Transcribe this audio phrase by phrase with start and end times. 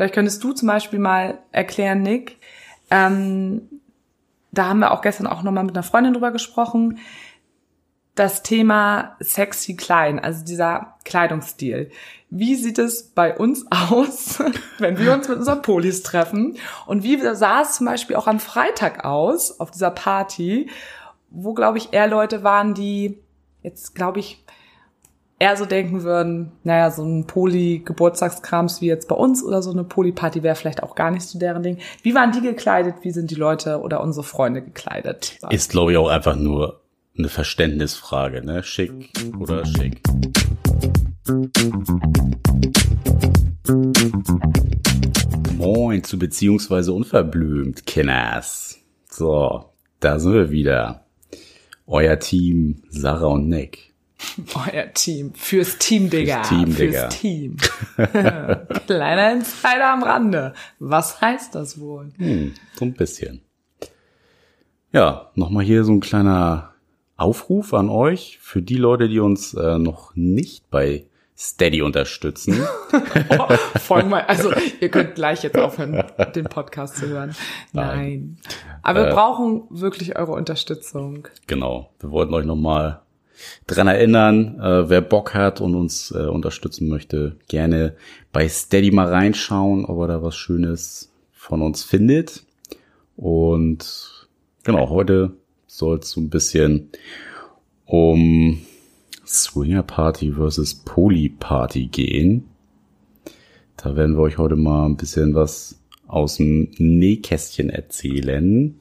[0.00, 2.38] Vielleicht könntest du zum Beispiel mal erklären, Nick.
[2.90, 3.68] Ähm,
[4.50, 7.00] da haben wir auch gestern auch nochmal mit einer Freundin drüber gesprochen.
[8.14, 11.90] Das Thema sexy klein, also dieser Kleidungsstil.
[12.30, 14.42] Wie sieht es bei uns aus,
[14.78, 16.56] wenn wir uns mit unseren Polis treffen?
[16.86, 20.70] Und wie sah es zum Beispiel auch am Freitag aus, auf dieser Party,
[21.28, 23.18] wo, glaube ich, eher Leute waren, die
[23.62, 24.42] jetzt, glaube ich,
[25.40, 29.84] eher so denken würden, naja, so ein Poli-Geburtstagskrams wie jetzt bei uns oder so eine
[29.84, 31.78] Poli-Party wäre vielleicht auch gar nicht so deren Ding.
[32.02, 32.96] Wie waren die gekleidet?
[33.02, 35.38] Wie sind die Leute oder unsere Freunde gekleidet?
[35.48, 36.82] Ist, glaube ich, auch einfach nur
[37.18, 38.62] eine Verständnisfrage, ne?
[38.62, 40.02] Schick oder schick.
[45.56, 48.78] Moin zu beziehungsweise unverblümt, Kenners.
[49.08, 49.64] So,
[50.00, 51.06] da sind wir wieder.
[51.86, 53.89] Euer Team Sarah und Nick.
[54.54, 55.32] Euer Team.
[55.34, 56.44] Fürs Team, Digga.
[56.44, 57.00] Fürs Team, Digga.
[57.00, 57.56] Fürs Team.
[58.86, 60.54] Kleiner Insider am Rande.
[60.78, 62.12] Was heißt das wohl?
[62.16, 63.42] Hm, so ein bisschen.
[64.92, 66.74] Ja, nochmal hier so ein kleiner
[67.16, 72.60] Aufruf an euch für die Leute, die uns äh, noch nicht bei Steady unterstützen.
[73.38, 77.34] oh, folgen mal, also ihr könnt gleich jetzt aufhören, den Podcast zu hören.
[77.72, 77.86] Nein.
[77.96, 78.36] Nein.
[78.82, 81.28] Aber wir äh, brauchen wirklich eure Unterstützung.
[81.46, 81.94] Genau.
[82.00, 83.00] Wir wollten euch nochmal
[83.66, 87.94] dran erinnern, äh, wer Bock hat und uns äh, unterstützen möchte, gerne
[88.32, 92.44] bei Steady mal reinschauen, ob er da was Schönes von uns findet.
[93.16, 94.28] Und
[94.64, 95.32] genau, heute
[95.66, 96.90] soll es so ein bisschen
[97.86, 98.60] um
[99.26, 102.48] Swinger Party versus Poly Party gehen.
[103.76, 108.78] Da werden wir euch heute mal ein bisschen was aus dem Nähkästchen erzählen.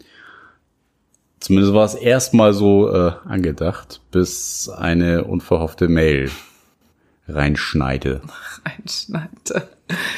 [1.40, 6.30] Zumindest war es erstmal so äh, angedacht, bis eine unverhoffte Mail
[7.28, 8.22] reinschneite.
[8.66, 9.70] Reinschneite.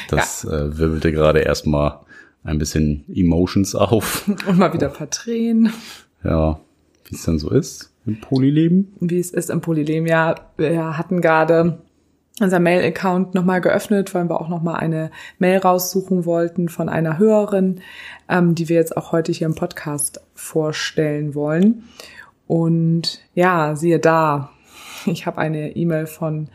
[0.08, 0.50] Das ja.
[0.50, 2.00] äh, wirbelte gerade erstmal
[2.44, 4.28] ein bisschen Emotions auf.
[4.46, 5.72] Und mal wieder verdrehen.
[6.24, 6.58] Ja,
[7.04, 8.92] wie es dann so ist im Polyleben.
[9.00, 10.34] Wie es ist im Polyleben, ja.
[10.56, 11.78] Wir hatten gerade
[12.42, 17.80] unser Mail-Account nochmal geöffnet, weil wir auch nochmal eine Mail raussuchen wollten von einer Hörerin,
[18.28, 21.84] ähm, die wir jetzt auch heute hier im Podcast vorstellen wollen.
[22.46, 24.50] Und ja, siehe da,
[25.06, 26.48] ich habe eine E-Mail von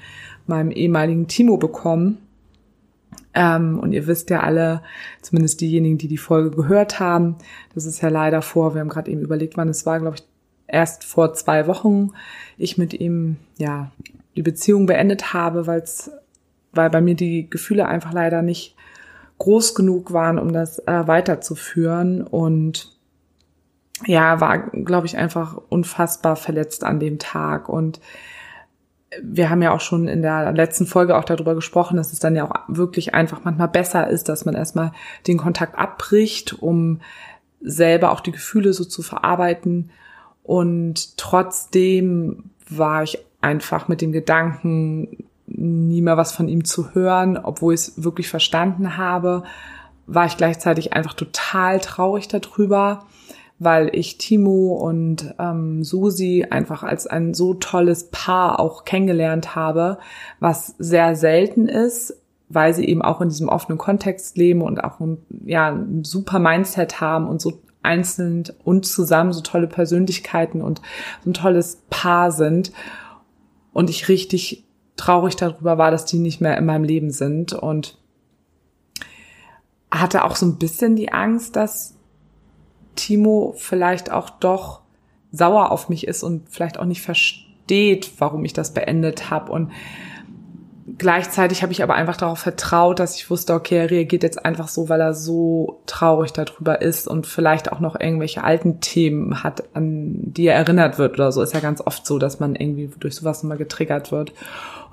[0.46, 2.20] meinem ehemaligen Timo bekommen.
[3.34, 4.82] Ähm, und ihr wisst ja alle,
[5.22, 7.36] zumindest diejenigen, die die Folge gehört haben,
[7.76, 10.24] das ist ja leider vor, wir haben gerade eben überlegt, wann es war, glaube ich,
[10.68, 12.12] erst vor zwei Wochen
[12.58, 13.92] ich mit ihm ja
[14.38, 16.12] die Beziehung beendet habe, weil's,
[16.72, 18.76] weil bei mir die Gefühle einfach leider nicht
[19.40, 22.22] groß genug waren, um das äh, weiterzuführen.
[22.22, 22.96] Und
[24.06, 27.68] ja, war, glaube ich, einfach unfassbar verletzt an dem Tag.
[27.68, 28.00] Und
[29.24, 32.36] wir haben ja auch schon in der letzten Folge auch darüber gesprochen, dass es dann
[32.36, 34.92] ja auch wirklich einfach manchmal besser ist, dass man erstmal
[35.26, 37.02] den Kontakt abbricht, um
[37.60, 39.90] selber auch die Gefühle so zu verarbeiten.
[40.44, 47.38] Und trotzdem war ich einfach mit dem Gedanken, nie mehr was von ihm zu hören,
[47.38, 49.44] obwohl ich es wirklich verstanden habe,
[50.06, 53.06] war ich gleichzeitig einfach total traurig darüber,
[53.60, 59.98] weil ich Timo und ähm, Susi einfach als ein so tolles Paar auch kennengelernt habe,
[60.40, 65.00] was sehr selten ist, weil sie eben auch in diesem offenen Kontext leben und auch
[65.00, 67.54] ein, ja, ein super Mindset haben und so
[67.84, 70.82] einzeln und zusammen so tolle Persönlichkeiten und
[71.24, 72.72] so ein tolles Paar sind
[73.78, 74.64] und ich richtig
[74.96, 77.54] traurig darüber war, dass die nicht mehr in meinem Leben sind.
[77.54, 78.00] Und
[79.92, 81.94] hatte auch so ein bisschen die Angst, dass
[82.96, 84.82] Timo vielleicht auch doch
[85.32, 89.72] sauer auf mich ist und vielleicht auch nicht versteht, warum ich das beendet habe und
[90.98, 94.68] gleichzeitig habe ich aber einfach darauf vertraut, dass ich wusste, okay, er reagiert jetzt einfach
[94.68, 99.64] so, weil er so traurig darüber ist und vielleicht auch noch irgendwelche alten Themen hat,
[99.76, 101.42] an die er erinnert wird oder so.
[101.42, 104.34] Ist ja ganz oft so, dass man irgendwie durch sowas immer getriggert wird.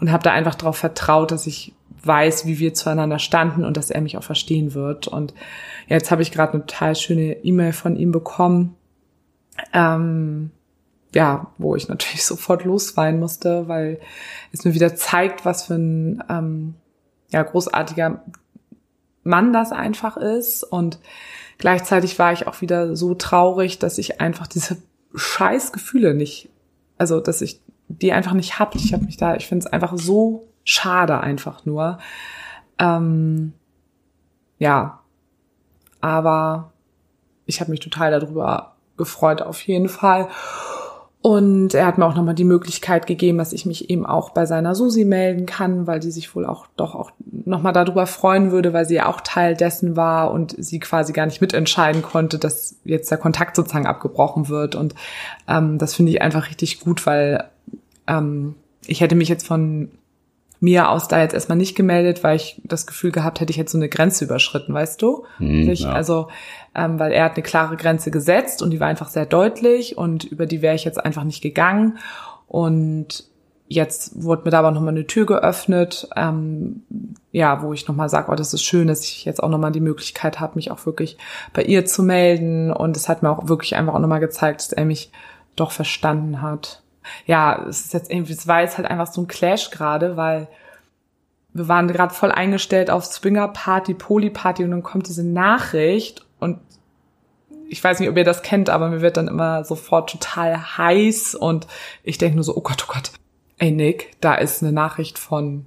[0.00, 1.72] Und habe da einfach darauf vertraut, dass ich
[2.02, 5.08] weiß, wie wir zueinander standen und dass er mich auch verstehen wird.
[5.08, 5.34] Und
[5.86, 8.74] jetzt habe ich gerade eine total schöne E-Mail von ihm bekommen.
[9.72, 10.50] Ähm,
[11.14, 14.00] ja, wo ich natürlich sofort losweinen musste, weil
[14.52, 16.74] es mir wieder zeigt, was für ein ähm,
[17.30, 18.22] ja, großartiger
[19.22, 20.62] Mann das einfach ist.
[20.62, 20.98] Und
[21.58, 24.76] gleichzeitig war ich auch wieder so traurig, dass ich einfach diese
[25.14, 26.50] scheiß Gefühle nicht,
[26.98, 28.74] also dass ich die einfach nicht hab.
[28.74, 31.98] Ich habe mich da, ich finde es einfach so schade einfach nur.
[32.78, 33.52] Ähm,
[34.58, 35.00] ja,
[36.00, 36.72] aber
[37.46, 40.28] ich habe mich total darüber gefreut auf jeden Fall.
[41.26, 44.44] Und er hat mir auch nochmal die Möglichkeit gegeben, dass ich mich eben auch bei
[44.44, 47.12] seiner Susi melden kann, weil die sich wohl auch doch auch
[47.46, 51.24] nochmal darüber freuen würde, weil sie ja auch Teil dessen war und sie quasi gar
[51.24, 54.74] nicht mitentscheiden konnte, dass jetzt der Kontakt sozusagen abgebrochen wird.
[54.74, 54.94] Und
[55.48, 57.44] ähm, das finde ich einfach richtig gut, weil
[58.06, 58.54] ähm,
[58.86, 59.88] ich hätte mich jetzt von
[60.64, 63.70] mir aus da jetzt erstmal nicht gemeldet, weil ich das Gefühl gehabt hätte, ich hätte
[63.70, 65.26] so eine Grenze überschritten, weißt du?
[65.36, 65.92] Hm, ich, ja.
[65.92, 66.28] Also,
[66.74, 70.24] ähm, weil er hat eine klare Grenze gesetzt und die war einfach sehr deutlich und
[70.24, 71.98] über die wäre ich jetzt einfach nicht gegangen.
[72.48, 73.24] Und
[73.68, 76.82] jetzt wurde mir da aber nochmal eine Tür geöffnet, ähm,
[77.30, 79.80] ja, wo ich nochmal sage, oh, das ist schön, dass ich jetzt auch nochmal die
[79.80, 81.18] Möglichkeit habe, mich auch wirklich
[81.52, 82.72] bei ihr zu melden.
[82.72, 85.10] Und es hat mir auch wirklich einfach auch nochmal gezeigt, dass er mich
[85.56, 86.83] doch verstanden hat
[87.26, 90.48] ja, es ist jetzt irgendwie, es war jetzt halt einfach so ein Clash gerade, weil
[91.52, 96.26] wir waren gerade voll eingestellt auf Swinger Party, Poly Party und dann kommt diese Nachricht
[96.40, 96.58] und
[97.68, 101.34] ich weiß nicht, ob ihr das kennt, aber mir wird dann immer sofort total heiß
[101.34, 101.66] und
[102.02, 103.12] ich denke nur so, oh Gott, oh Gott.
[103.58, 105.66] Ey Nick, da ist eine Nachricht von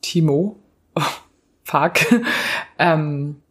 [0.00, 0.58] Timo.
[0.94, 1.02] Oh,
[1.64, 1.92] fuck.
[2.78, 3.42] ähm,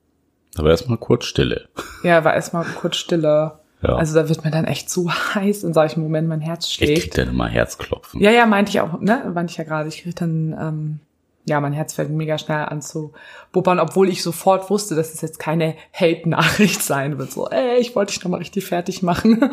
[0.57, 1.69] Aber erstmal kurz Stille.
[2.03, 3.60] ja, war erstmal kurz Stille.
[3.81, 3.95] Ja.
[3.95, 7.01] Also da wird mir dann echt so heiß in solchen Momenten, mein Herz ich schlägt.
[7.01, 8.21] krieg dann immer Herzklopfen.
[8.21, 9.31] Ja, ja, meinte ich auch, ne?
[9.33, 9.89] Meinte ich ja gerade.
[9.89, 10.99] Ich krieg dann, ähm,
[11.45, 13.13] ja, mein Herz fällt mega schnell an zu
[13.51, 17.31] bubbern, obwohl ich sofort wusste, dass es jetzt keine Hate-Nachricht sein wird.
[17.31, 19.43] So, ey, ich wollte dich noch mal richtig fertig machen.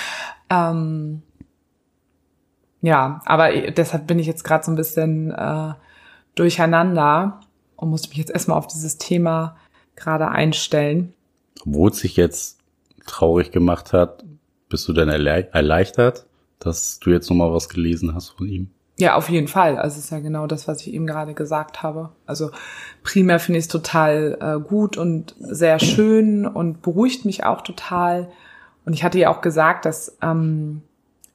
[0.50, 1.22] ähm,
[2.80, 5.74] ja, aber deshalb bin ich jetzt gerade so ein bisschen äh,
[6.34, 7.40] durcheinander
[7.76, 9.56] und musste mich jetzt erstmal auf dieses Thema
[9.96, 11.12] gerade einstellen.
[11.66, 12.55] Obwohl es sich jetzt
[13.06, 14.24] traurig gemacht hat,
[14.68, 16.26] bist du denn erle erleichtert,
[16.58, 18.70] dass du jetzt nochmal was gelesen hast von ihm?
[18.98, 19.76] Ja, auf jeden Fall.
[19.76, 22.10] Also es ist ja genau das, was ich eben gerade gesagt habe.
[22.24, 22.50] Also
[23.02, 28.30] primär finde ich es total äh, gut und sehr schön und beruhigt mich auch total.
[28.86, 30.80] Und ich hatte ja auch gesagt, dass ähm,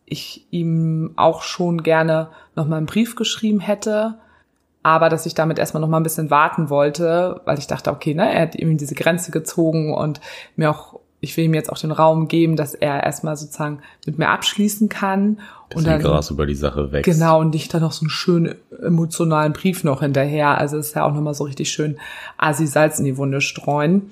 [0.06, 4.18] ich ihm auch schon gerne nochmal einen Brief geschrieben hätte,
[4.82, 8.34] aber dass ich damit erstmal nochmal ein bisschen warten wollte, weil ich dachte, okay, ne,
[8.34, 10.20] er hat eben diese Grenze gezogen und
[10.56, 14.18] mir auch ich will ihm jetzt auch den Raum geben, dass er erstmal sozusagen mit
[14.18, 15.40] mir abschließen kann.
[15.70, 17.12] Bis und dann, Gras über die Sache wächst.
[17.12, 20.58] Genau, und nicht dann noch so einen schönen emotionalen Brief noch hinterher.
[20.58, 22.00] Also ist ja auch nochmal so richtig schön
[22.38, 24.10] Asi Salz in die Wunde streuen.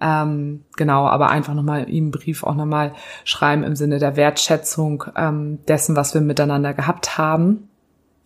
[0.00, 2.92] Ähm, genau, aber einfach nochmal ihm einen Brief auch nochmal
[3.24, 7.68] schreiben im Sinne der Wertschätzung ähm, dessen, was wir miteinander gehabt haben.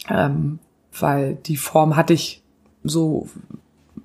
[0.08, 0.58] Ähm,
[0.98, 2.42] weil die Form hatte ich
[2.82, 3.28] so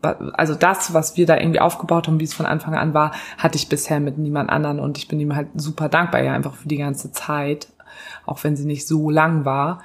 [0.01, 3.57] also das, was wir da irgendwie aufgebaut haben, wie es von Anfang an war, hatte
[3.57, 6.67] ich bisher mit niemand anderen und ich bin ihm halt super dankbar, ja, einfach für
[6.67, 7.67] die ganze Zeit,
[8.25, 9.81] auch wenn sie nicht so lang war.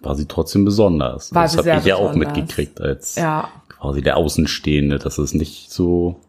[0.00, 1.34] War sie trotzdem besonders.
[1.34, 5.70] War das habe ich ja auch mitgekriegt als Ja, quasi der Außenstehende, dass es nicht
[5.70, 6.20] so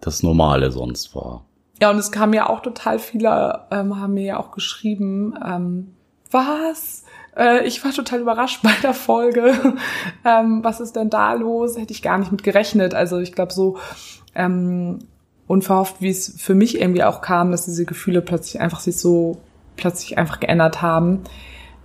[0.00, 1.44] das Normale sonst war.
[1.80, 5.94] ja, und es kam ja auch total viele, ähm, haben mir ja auch geschrieben, ähm,
[6.30, 7.04] was?
[7.36, 9.76] Äh, ich war total überrascht bei der Folge.
[10.24, 11.76] ähm, was ist denn da los?
[11.76, 12.94] Hätte ich gar nicht mit gerechnet.
[12.94, 13.78] Also ich glaube so
[14.34, 15.00] ähm,
[15.46, 19.38] unverhofft, wie es für mich irgendwie auch kam, dass diese Gefühle plötzlich einfach sich so
[19.76, 21.24] plötzlich einfach geändert haben,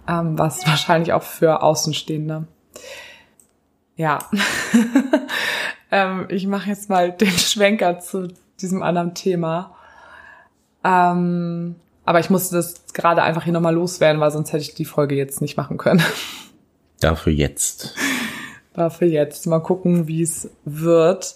[0.07, 2.47] ähm, was wahrscheinlich auch für Außenstehende.
[3.97, 4.19] Ja,
[5.91, 8.27] ähm, ich mache jetzt mal den Schwenker zu
[8.59, 9.75] diesem anderen Thema.
[10.83, 14.85] Ähm, aber ich musste das gerade einfach hier nochmal loswerden, weil sonst hätte ich die
[14.85, 16.03] Folge jetzt nicht machen können.
[16.99, 17.93] Dafür jetzt.
[18.73, 19.47] Dafür jetzt.
[19.47, 21.35] Mal gucken, wie es wird.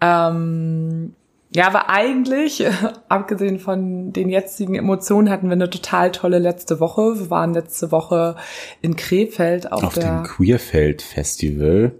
[0.00, 1.14] Ähm,
[1.54, 2.64] ja, aber eigentlich,
[3.08, 7.18] abgesehen von den jetzigen Emotionen, hatten wir eine total tolle letzte Woche.
[7.18, 8.36] Wir waren letzte Woche
[8.82, 11.92] in Krefeld auf, Auf dem Queerfeld Festival.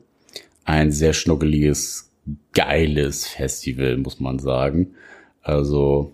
[0.64, 2.11] Ein sehr schnuckeliges,
[2.52, 4.94] geiles Festival, muss man sagen.
[5.42, 6.12] Also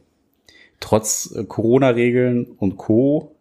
[0.85, 3.35] trotz äh, Corona-Regeln und Co.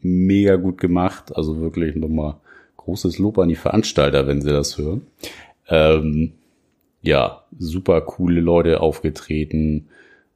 [0.00, 1.36] mega gut gemacht.
[1.36, 2.36] Also wirklich nochmal
[2.76, 5.06] großes Lob an die Veranstalter, wenn sie das hören.
[5.68, 6.32] Ähm,
[7.02, 9.88] ja, super coole Leute aufgetreten.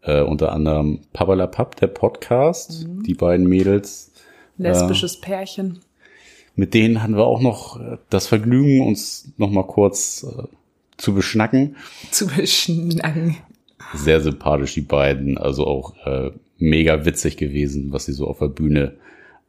[0.03, 4.13] Äh, unter anderem Pappalapap, der Podcast, die beiden Mädels.
[4.57, 5.81] lesbisches Pärchen.
[6.57, 10.43] Mit denen hatten wir auch noch äh, das Vergnügen, uns noch mal kurz äh,
[10.97, 11.77] zu beschnacken.
[12.11, 13.37] zu beschnacken.
[13.95, 15.39] Sehr sympathisch, die beiden.
[15.39, 18.95] Also auch äh, mega witzig gewesen, was sie so auf der Bühne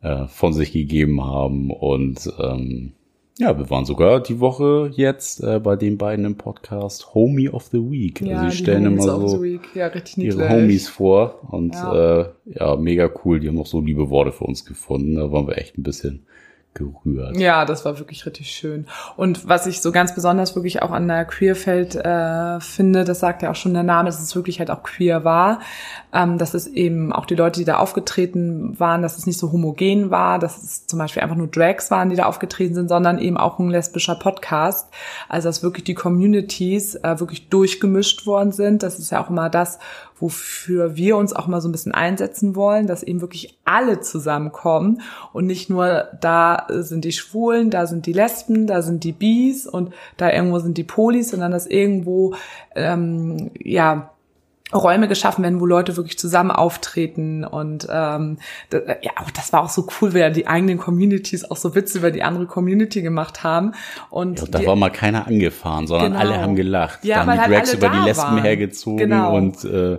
[0.02, 1.72] äh, von sich gegeben haben.
[1.72, 2.94] Und ähm,
[3.38, 7.66] ja, wir waren sogar die Woche jetzt äh, bei den beiden im Podcast Homie of
[7.72, 8.20] the Week.
[8.22, 9.44] Ja, also die stellen Homies immer so.
[9.76, 12.22] Ja, ihre Homies vor und Ja.
[12.22, 13.40] äh, ja, mega cool.
[13.40, 15.16] Die haben auch so liebe Worte für uns gefunden.
[15.16, 16.24] Da waren wir echt ein bisschen
[16.74, 17.38] gerührt.
[17.38, 18.86] Ja, das war wirklich richtig schön.
[19.18, 23.42] Und was ich so ganz besonders wirklich auch an der Queerfeld äh, finde, das sagt
[23.42, 25.60] ja auch schon der Name, dass es wirklich halt auch queer war,
[26.14, 29.52] ähm, dass es eben auch die Leute, die da aufgetreten waren, dass es nicht so
[29.52, 33.20] homogen war, dass es zum Beispiel einfach nur Drags waren, die da aufgetreten sind, sondern
[33.20, 34.90] eben auch ein lesbischer Podcast.
[35.28, 38.84] Also dass wirklich die Communities äh, wirklich durchgemischt worden sind.
[38.84, 39.80] Das ist ja auch immer das,
[40.22, 45.02] wofür wir uns auch mal so ein bisschen einsetzen wollen, dass eben wirklich alle zusammenkommen
[45.34, 49.68] und nicht nur da sind die Schwulen, da sind die Lesben, da sind die Bis
[49.68, 52.36] und da irgendwo sind die Polis, sondern dass irgendwo
[52.76, 54.12] ähm, ja
[54.74, 58.38] Räume geschaffen werden, wo Leute wirklich zusammen auftreten und ähm,
[58.70, 61.98] das, ja, auch das war auch so cool, weil die eigenen Communities auch so Witze
[61.98, 63.74] über die andere Community gemacht haben
[64.12, 66.20] und Ja, da die, war mal keiner angefahren, sondern Genau.
[66.24, 67.04] alle haben gelacht.
[67.04, 68.42] Ja, da haben die halt Drags alle über die Lesben waren.
[68.44, 69.36] hergezogen Genau.
[69.36, 69.98] und äh,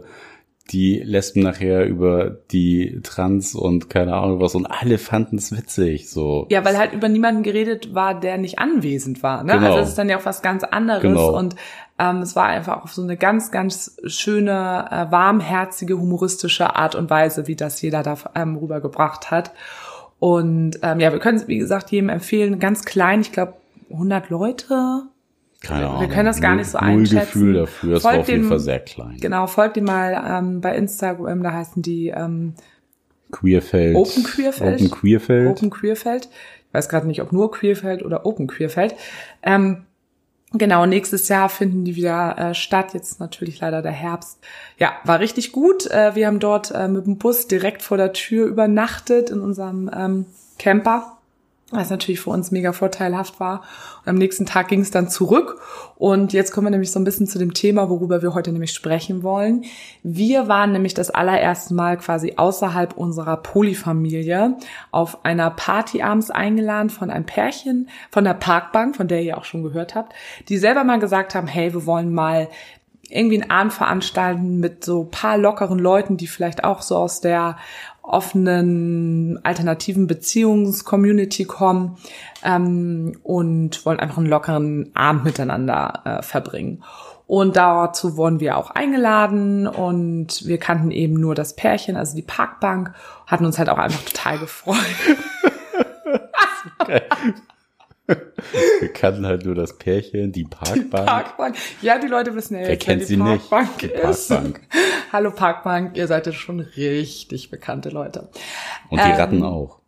[0.70, 6.10] die Lesben nachher über die Trans und keine Ahnung was und alle fanden es witzig.
[6.10, 6.46] So.
[6.50, 9.42] Ja, weil halt über niemanden geredet war, der nicht anwesend war.
[9.42, 9.54] Ne?
[9.54, 9.66] Genau.
[9.66, 11.02] Also das ist dann ja auch was ganz anderes.
[11.02, 11.36] Genau.
[11.36, 11.56] Und
[11.98, 17.10] ähm, es war einfach auf so eine ganz, ganz schöne, äh, warmherzige, humoristische Art und
[17.10, 19.52] Weise, wie das jeder da ähm, rübergebracht hat.
[20.20, 23.54] Und ähm, ja, wir können es, wie gesagt, jedem empfehlen, ganz klein, ich glaube
[23.90, 25.02] 100 Leute.
[25.60, 26.10] Keine wir Ahnung.
[26.10, 27.20] können das gar Null- nicht so Null einschätzen.
[27.20, 27.96] Gefühl dafür.
[27.96, 29.16] Es war auf jeden dem- Fall sehr klein.
[29.20, 32.54] Genau, folgt ihm mal ähm, bei Instagram, da heißen die ähm,
[33.30, 33.94] Queerfeld.
[33.96, 34.74] Open Queerfeld.
[34.80, 35.48] Open Queerfeld.
[35.50, 36.28] Open Queerfeld.
[36.68, 38.94] Ich weiß gerade nicht, ob nur Queerfeld oder Open Queerfeld.
[39.42, 39.84] Ähm,
[40.52, 42.94] genau, nächstes Jahr finden die wieder äh, statt.
[42.94, 44.38] Jetzt natürlich leider der Herbst.
[44.78, 45.86] Ja, war richtig gut.
[45.90, 49.90] Äh, wir haben dort äh, mit dem Bus direkt vor der Tür übernachtet in unserem
[49.94, 50.26] ähm,
[50.58, 51.18] Camper.
[51.72, 53.62] Was natürlich für uns mega vorteilhaft war.
[54.00, 55.60] Und am nächsten Tag ging es dann zurück.
[55.96, 58.72] Und jetzt kommen wir nämlich so ein bisschen zu dem Thema, worüber wir heute nämlich
[58.72, 59.64] sprechen wollen.
[60.02, 64.56] Wir waren nämlich das allererste Mal quasi außerhalb unserer Polyfamilie
[64.90, 69.44] auf einer Party abends eingeladen von einem Pärchen von der Parkbank, von der ihr auch
[69.44, 70.12] schon gehört habt,
[70.48, 72.48] die selber mal gesagt haben, hey, wir wollen mal
[73.10, 77.56] irgendwie einen Abend veranstalten mit so paar lockeren Leuten, die vielleicht auch so aus der
[78.12, 81.96] offenen alternativen Beziehungscommunity kommen
[82.44, 86.82] ähm, und wollen einfach einen lockeren Abend miteinander äh, verbringen.
[87.26, 92.22] Und dazu wurden wir auch eingeladen und wir kannten eben nur das Pärchen, also die
[92.22, 92.92] Parkbank,
[93.26, 94.76] hatten uns halt auch einfach total gefreut.
[98.80, 101.06] Wir kannten halt nur das Pärchen, die Parkbank.
[101.06, 101.56] Parkbank.
[101.82, 103.50] Ja, die Leute wissen ja Wer jetzt, wer die sie nicht?
[103.50, 104.28] Parkbank Die ist.
[104.28, 104.60] Parkbank.
[105.12, 108.28] Hallo Parkbank, ihr seid ja schon richtig bekannte Leute.
[108.88, 109.79] Und die Ähm, Ratten auch.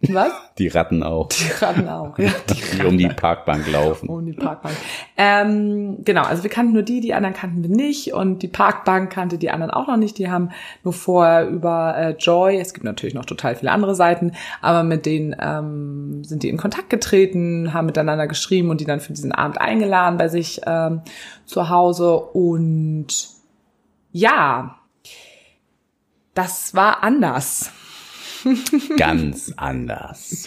[0.00, 0.30] Was?
[0.58, 1.28] Die Ratten auch.
[1.28, 2.30] Die Ratten auch, ja.
[2.48, 4.08] Die um die Parkbank laufen.
[4.08, 4.76] Um die Parkbank.
[5.16, 9.10] Ähm, genau, also wir kannten nur die, die anderen kannten wir nicht und die Parkbank
[9.10, 10.16] kannte die anderen auch noch nicht.
[10.18, 10.50] Die haben
[10.84, 15.04] nur vorher über äh, Joy, es gibt natürlich noch total viele andere Seiten, aber mit
[15.04, 19.32] denen ähm, sind die in Kontakt getreten, haben miteinander geschrieben und die dann für diesen
[19.32, 21.02] Abend eingeladen bei sich ähm,
[21.44, 23.08] zu Hause und
[24.12, 24.76] ja,
[26.34, 27.72] das war anders.
[28.96, 30.46] Ganz anders.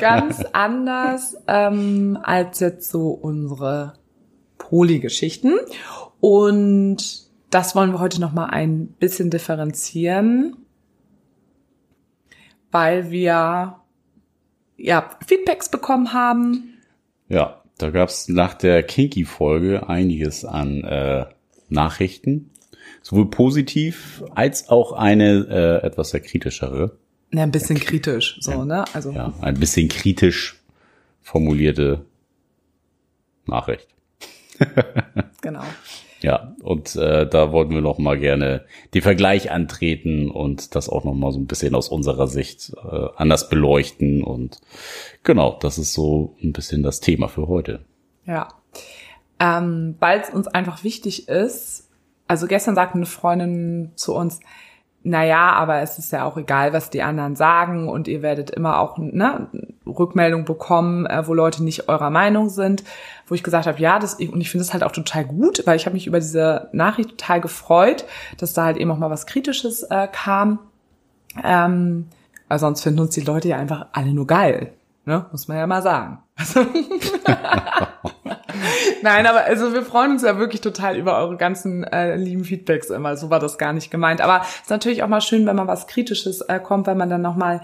[0.00, 3.94] ganz anders ähm, als jetzt so unsere
[4.58, 5.54] Poly-Geschichten.
[6.20, 10.56] Und das wollen wir heute noch mal ein bisschen differenzieren,
[12.70, 13.76] weil wir
[14.76, 16.74] ja Feedbacks bekommen haben.
[17.28, 21.26] Ja, da gab's nach der Kinky-Folge einiges an äh,
[21.68, 22.50] Nachrichten.
[23.02, 26.98] Sowohl positiv als auch eine äh, etwas sehr kritischere.
[27.32, 28.84] Ja, ein bisschen kritisch, so, ne?
[28.94, 30.56] Also, Ja, ein bisschen kritisch
[31.20, 32.06] formulierte
[33.46, 33.88] Nachricht.
[35.42, 35.64] genau.
[36.20, 41.04] Ja, und äh, da wollten wir noch mal gerne den Vergleich antreten und das auch
[41.04, 44.24] noch mal so ein bisschen aus unserer Sicht äh, anders beleuchten.
[44.24, 44.60] Und
[45.22, 47.84] genau, das ist so ein bisschen das Thema für heute.
[48.24, 48.48] Ja.
[49.38, 51.88] Ähm, Weil es uns einfach wichtig ist,
[52.26, 54.40] also gestern sagte eine Freundin zu uns,
[55.08, 58.50] na ja, aber es ist ja auch egal, was die anderen sagen und ihr werdet
[58.50, 59.48] immer auch ne,
[59.86, 62.84] Rückmeldung bekommen, äh, wo Leute nicht eurer Meinung sind,
[63.26, 65.76] wo ich gesagt habe, ja, das und ich finde es halt auch total gut, weil
[65.76, 68.04] ich habe mich über diese Nachricht total gefreut,
[68.38, 70.58] dass da halt eben auch mal was Kritisches äh, kam.
[71.42, 72.06] Ähm,
[72.48, 74.72] weil sonst finden uns die Leute ja einfach alle nur geil,
[75.08, 76.18] ne, muss man ja mal sagen.
[76.36, 76.60] Also
[79.02, 82.90] Nein, aber also wir freuen uns ja wirklich total über eure ganzen äh, lieben Feedbacks
[82.90, 83.16] immer.
[83.16, 84.20] So war das gar nicht gemeint.
[84.20, 87.08] Aber es ist natürlich auch mal schön, wenn mal was Kritisches äh, kommt, wenn man
[87.08, 87.62] dann nochmal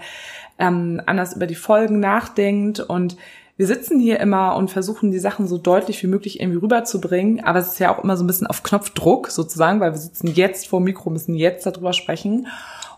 [0.57, 2.79] ähm, anders über die Folgen nachdenkt.
[2.79, 3.15] Und
[3.57, 7.43] wir sitzen hier immer und versuchen die Sachen so deutlich wie möglich irgendwie rüberzubringen.
[7.43, 10.27] Aber es ist ja auch immer so ein bisschen auf Knopfdruck sozusagen, weil wir sitzen
[10.27, 12.47] jetzt vor dem Mikro, müssen jetzt darüber sprechen.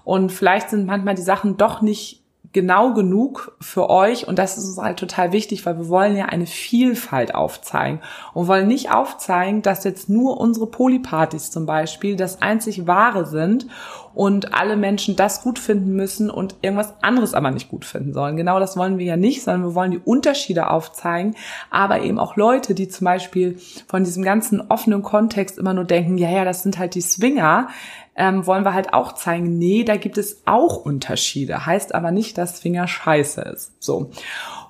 [0.06, 2.24] Und vielleicht sind manchmal die Sachen doch nicht
[2.58, 6.26] genau genug für euch und das ist uns halt total wichtig, weil wir wollen ja
[6.26, 8.00] eine Vielfalt aufzeigen
[8.34, 13.68] und wollen nicht aufzeigen, dass jetzt nur unsere Polypartys zum Beispiel das einzig wahre sind
[14.16, 18.38] und alle Menschen das gut finden müssen und irgendwas anderes aber nicht gut finden sollen.
[18.38, 21.36] Genau das wollen wir ja nicht, sondern wir wollen die Unterschiede aufzeigen,
[21.70, 26.18] aber eben auch Leute, die zum Beispiel von diesem ganzen offenen Kontext immer nur denken,
[26.18, 27.68] ja, ja, das sind halt die Swinger,
[28.18, 31.66] ähm, wollen wir halt auch zeigen, nee, da gibt es auch Unterschiede.
[31.66, 33.72] Heißt aber nicht, dass Finger scheiße ist.
[33.80, 34.10] So.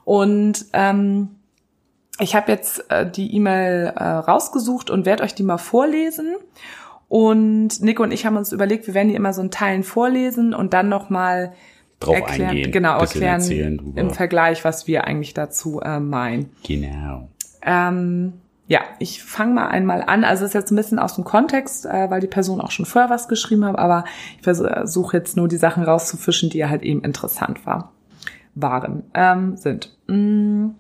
[0.03, 1.29] Und ähm,
[2.19, 6.35] ich habe jetzt äh, die E-Mail äh, rausgesucht und werde euch die mal vorlesen.
[7.07, 10.53] Und Nico und ich haben uns überlegt, wir werden die immer so in Teilen vorlesen
[10.53, 11.53] und dann nochmal
[12.01, 16.51] Drauf erklären, eingehen, genau, erklären erzählen im Vergleich, was wir eigentlich dazu äh, meinen.
[16.63, 17.29] Genau.
[17.63, 18.33] Ähm,
[18.67, 20.25] ja, ich fange mal einmal an.
[20.25, 22.85] Also es ist jetzt ein bisschen aus dem Kontext, äh, weil die Person auch schon
[22.85, 24.03] vorher was geschrieben hat, aber
[24.37, 27.93] ich versuche jetzt nur die Sachen rauszufischen, die halt eben interessant war,
[28.55, 29.97] waren, ähm, sind.
[30.07, 30.71] Mm,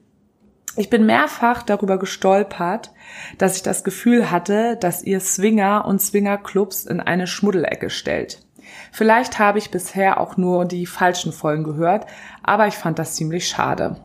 [0.75, 2.93] ich bin mehrfach darüber gestolpert,
[3.37, 8.45] dass ich das Gefühl hatte, dass ihr Swinger und Swingerclubs in eine Schmuddelecke stellt.
[8.91, 12.05] Vielleicht habe ich bisher auch nur die falschen Folgen gehört,
[12.43, 13.95] aber ich fand das ziemlich schade.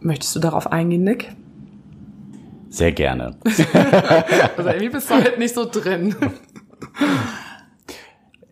[0.00, 1.32] Möchtest du darauf eingehen, Nick?
[2.70, 3.36] Sehr gerne.
[4.56, 6.14] Also irgendwie bist du halt nicht so drin.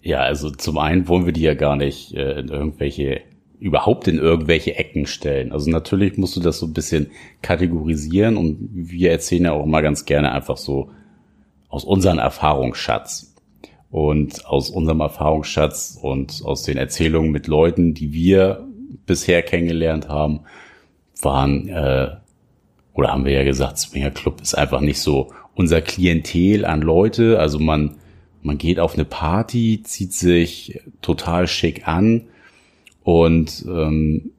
[0.02, 3.22] Ja, also zum einen wollen wir die ja gar nicht äh, in irgendwelche,
[3.58, 5.50] überhaupt in irgendwelche Ecken stellen.
[5.50, 7.10] Also natürlich musst du das so ein bisschen
[7.42, 10.90] kategorisieren und wir erzählen ja auch immer ganz gerne einfach so
[11.68, 13.34] aus unserem Erfahrungsschatz.
[13.90, 18.66] Und aus unserem Erfahrungsschatz und aus den Erzählungen mit Leuten, die wir
[19.06, 20.40] bisher kennengelernt haben,
[21.22, 22.16] waren, äh,
[22.96, 27.38] oder haben wir ja gesagt, Swinger Club ist einfach nicht so unser Klientel an Leute.
[27.38, 27.96] Also man,
[28.42, 32.22] man geht auf eine Party, zieht sich total schick an
[33.02, 34.32] und ähm,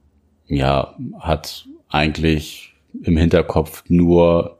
[0.47, 2.73] ja, hat eigentlich
[3.03, 4.57] im Hinterkopf nur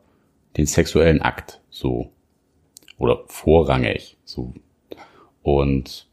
[0.58, 2.12] den sexuellen Akt so.
[3.00, 4.54] Oder vorrangig so.
[5.42, 6.08] Und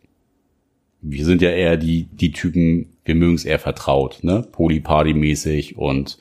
[1.02, 6.18] wir sind ja eher die die Typen, wir mögen es eher vertraut, ne, Polyparty-mäßig und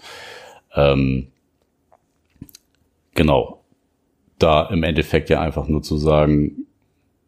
[0.75, 1.27] ähm,
[3.13, 3.63] genau
[4.39, 6.65] da im Endeffekt ja einfach nur zu sagen,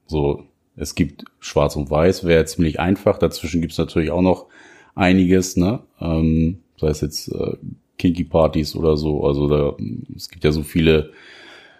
[0.07, 0.43] so,
[0.75, 3.17] es gibt Schwarz und Weiß, wäre ziemlich einfach.
[3.17, 4.47] Dazwischen gibt's natürlich auch noch
[4.93, 5.79] einiges, ne?
[6.01, 7.55] Ähm, sei es jetzt äh,
[7.97, 9.23] Kinky Partys oder so.
[9.23, 9.75] Also da,
[10.15, 11.11] es gibt ja so viele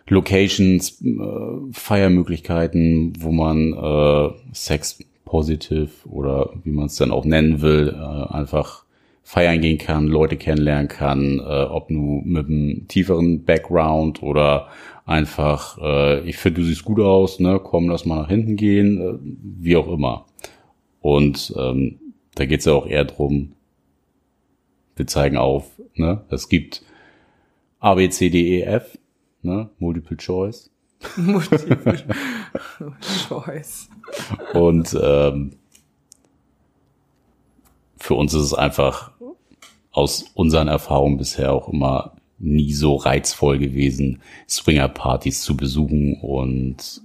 [0.08, 7.62] Locations, äh, Feiermöglichkeiten, wo man äh, Sex positive oder wie man es dann auch nennen
[7.62, 8.85] will, äh, einfach
[9.26, 14.68] feiern gehen kann, Leute kennenlernen kann, äh, ob nur mit einem tieferen Background oder
[15.04, 19.02] einfach, äh, ich finde, du siehst gut aus, ne, komm, lass mal nach hinten gehen,
[19.02, 19.18] äh,
[19.62, 20.28] wie auch immer.
[21.02, 22.00] Und ähm,
[22.36, 23.54] da geht's ja auch eher drum,
[24.96, 26.84] wir zeigen auf, ne, es gibt
[27.80, 28.96] A, B, C, D, E, F,
[29.42, 30.70] ne, Multiple Choice.
[31.18, 32.06] Multiple
[33.28, 33.90] Choice.
[34.54, 35.54] Und ähm,
[38.06, 39.12] für uns ist es einfach
[39.96, 47.02] aus unseren Erfahrungen bisher auch immer nie so reizvoll gewesen, Swinger-Partys zu besuchen und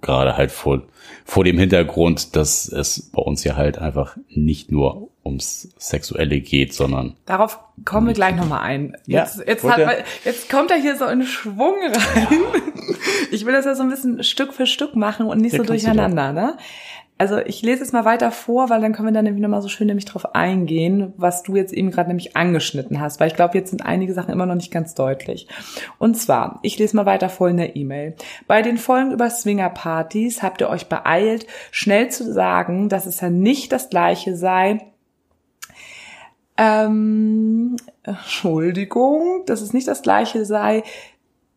[0.00, 0.82] gerade halt vor,
[1.24, 6.74] vor dem Hintergrund, dass es bei uns ja halt einfach nicht nur ums Sexuelle geht,
[6.74, 8.96] sondern Darauf kommen wir gleich nochmal ein.
[9.06, 12.28] Ja, Jetzt, jetzt, wollt hat, jetzt kommt er hier so in Schwung rein.
[13.30, 15.64] Ich will das ja so ein bisschen Stück für Stück machen und nicht Ja, so
[15.64, 16.58] durcheinander, ne?
[17.22, 19.68] Also ich lese jetzt mal weiter vor, weil dann können wir dann nämlich nochmal so
[19.68, 23.56] schön nämlich drauf eingehen, was du jetzt eben gerade nämlich angeschnitten hast, weil ich glaube,
[23.56, 25.46] jetzt sind einige Sachen immer noch nicht ganz deutlich.
[26.00, 28.16] Und zwar, ich lese mal weiter vor in der E-Mail.
[28.48, 33.30] Bei den Folgen über Swingerpartys habt ihr euch beeilt, schnell zu sagen, dass es ja
[33.30, 34.80] nicht das gleiche sei,
[36.56, 40.82] ähm, Entschuldigung, dass es nicht das gleiche sei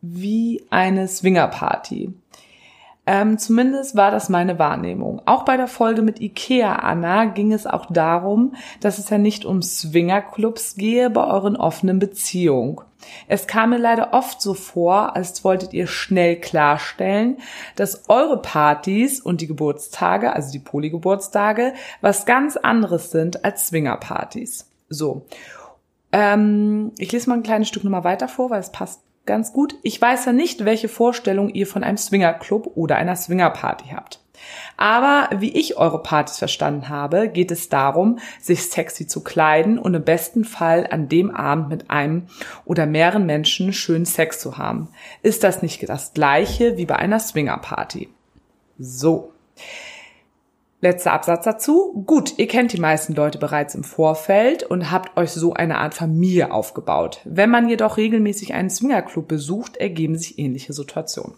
[0.00, 2.14] wie eine Swingerparty.
[3.08, 5.22] Ähm, zumindest war das meine Wahrnehmung.
[5.26, 9.44] Auch bei der Folge mit Ikea Anna ging es auch darum, dass es ja nicht
[9.44, 12.80] um Swingerclubs gehe bei euren offenen Beziehungen.
[13.28, 17.38] Es kam mir leider oft so vor, als wolltet ihr schnell klarstellen,
[17.76, 24.68] dass eure Partys und die Geburtstage, also die Polygeburtstage, was ganz anderes sind als Swingerpartys.
[24.88, 25.26] So.
[26.10, 29.74] Ähm, ich lese mal ein kleines Stück nochmal weiter vor, weil es passt ganz gut.
[29.82, 34.20] Ich weiß ja nicht, welche Vorstellung ihr von einem Swingerclub oder einer Swingerparty habt.
[34.76, 39.94] Aber wie ich eure Partys verstanden habe, geht es darum, sich sexy zu kleiden und
[39.94, 42.26] im besten Fall an dem Abend mit einem
[42.64, 44.88] oder mehreren Menschen schönen Sex zu haben.
[45.22, 48.08] Ist das nicht das gleiche wie bei einer Swingerparty?
[48.78, 49.32] So.
[50.80, 52.04] Letzter Absatz dazu.
[52.06, 55.94] Gut, ihr kennt die meisten Leute bereits im Vorfeld und habt euch so eine Art
[55.94, 57.20] Familie aufgebaut.
[57.24, 61.34] Wenn man jedoch regelmäßig einen Swingerclub besucht, ergeben sich ähnliche Situationen.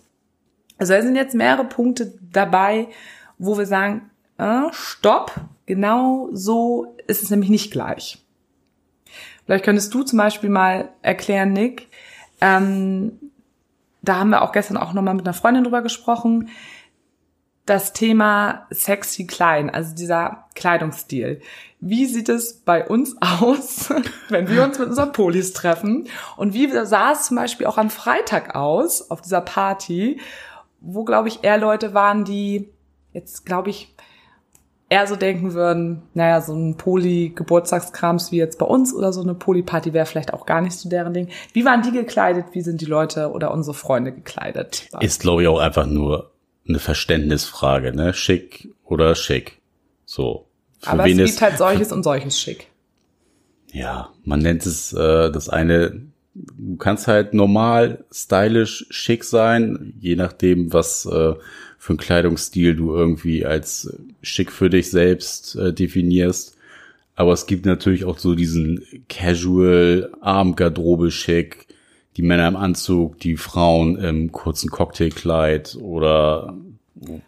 [0.77, 2.89] Also da sind jetzt mehrere Punkte dabei,
[3.39, 5.33] wo wir sagen, äh, stopp,
[5.67, 8.25] genau so ist es nämlich nicht gleich.
[9.45, 11.89] Vielleicht könntest du zum Beispiel mal erklären, Nick,
[12.41, 13.13] ähm,
[14.03, 16.51] da haben wir auch gestern auch nochmal mit einer Freundin drüber gesprochen,
[17.69, 21.41] das Thema sexy klein, also dieser Kleidungsstil.
[21.81, 23.93] Wie sieht es bei uns aus,
[24.29, 26.09] wenn wir uns mit unseren Polis treffen?
[26.37, 30.21] Und wie sah es zum Beispiel auch am Freitag aus, auf dieser Party,
[30.81, 32.71] wo, glaube ich, eher Leute waren, die
[33.13, 33.95] jetzt, glaube ich,
[34.89, 39.35] eher so denken würden, naja, so ein Poli-Geburtstagskrams wie jetzt bei uns oder so eine
[39.35, 41.29] Poli-Party wäre vielleicht auch gar nicht so deren Ding.
[41.53, 42.47] Wie waren die gekleidet?
[42.53, 44.89] Wie sind die Leute oder unsere Freunde gekleidet?
[45.01, 46.31] Ist, glaube ich, auch einfach nur
[46.69, 48.15] eine Verständnisfrage, ne?
[48.15, 49.61] Schick oder schick.
[50.05, 50.47] So.
[50.81, 52.69] Für Aber es gibt halt solches und solches schick.
[53.73, 56.01] Ja, man nennt es äh, das eine,
[56.35, 61.35] du kannst halt normal, stylisch, schick sein, je nachdem, was äh,
[61.79, 66.57] für einen Kleidungsstil du irgendwie als schick für dich selbst äh, definierst.
[67.15, 71.68] Aber es gibt natürlich auch so diesen Casual, Abendgarderobe-Schick,
[72.19, 76.53] die Männer im Anzug, die Frauen im kurzen Cocktailkleid oder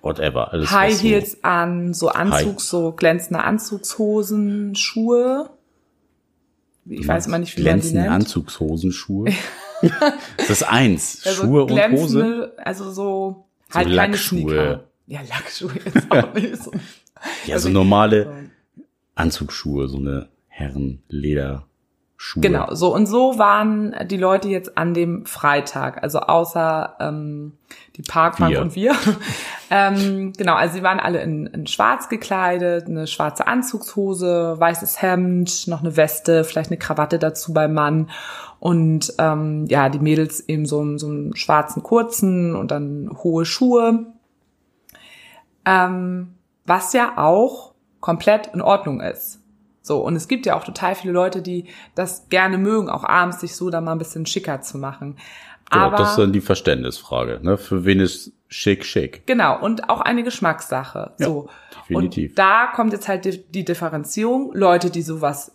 [0.03, 0.53] whatever.
[0.53, 5.49] Alles, High Heels so an, so Anzugs, so glänzende Anzugshosen, Schuhe.
[6.87, 8.09] Ich weiß immer nicht, wie man die nennt.
[8.09, 9.33] Anzugshosen, Schuhe.
[10.37, 11.23] das ist eins.
[11.25, 12.53] Also Schuhe und Hose.
[12.59, 14.89] Also so, so halt keine Sneaker.
[15.07, 16.73] Ja, Lackschuhe ist auch nicht so.
[17.47, 18.51] ja, also so normale
[19.15, 21.69] Anzugsschuhe, so eine Herrenleder.
[22.23, 22.43] Schuhe.
[22.43, 27.53] Genau, so und so waren die Leute jetzt an dem Freitag, also außer ähm,
[27.97, 28.61] die Parkbank wir.
[28.61, 28.95] und wir.
[29.71, 35.67] ähm, genau, also sie waren alle in, in schwarz gekleidet, eine schwarze Anzugshose, weißes Hemd,
[35.67, 38.11] noch eine Weste, vielleicht eine Krawatte dazu beim Mann
[38.59, 44.13] und ähm, ja, die Mädels eben so, so einen schwarzen kurzen und dann hohe Schuhe.
[45.65, 46.35] Ähm,
[46.67, 49.41] was ja auch komplett in Ordnung ist.
[49.83, 53.41] So, und es gibt ja auch total viele Leute, die das gerne mögen, auch abends
[53.41, 55.17] sich so da mal ein bisschen schicker zu machen.
[55.71, 57.57] Genau, Aber, das ist dann die Verständnisfrage, ne?
[57.57, 59.27] Für wen ist schick, schick?
[59.27, 61.13] Genau, und auch eine Geschmackssache.
[61.19, 61.49] Ja, so.
[61.89, 62.33] Definitiv.
[62.33, 64.53] Und da kommt jetzt halt die, die Differenzierung.
[64.53, 65.53] Leute, die sowas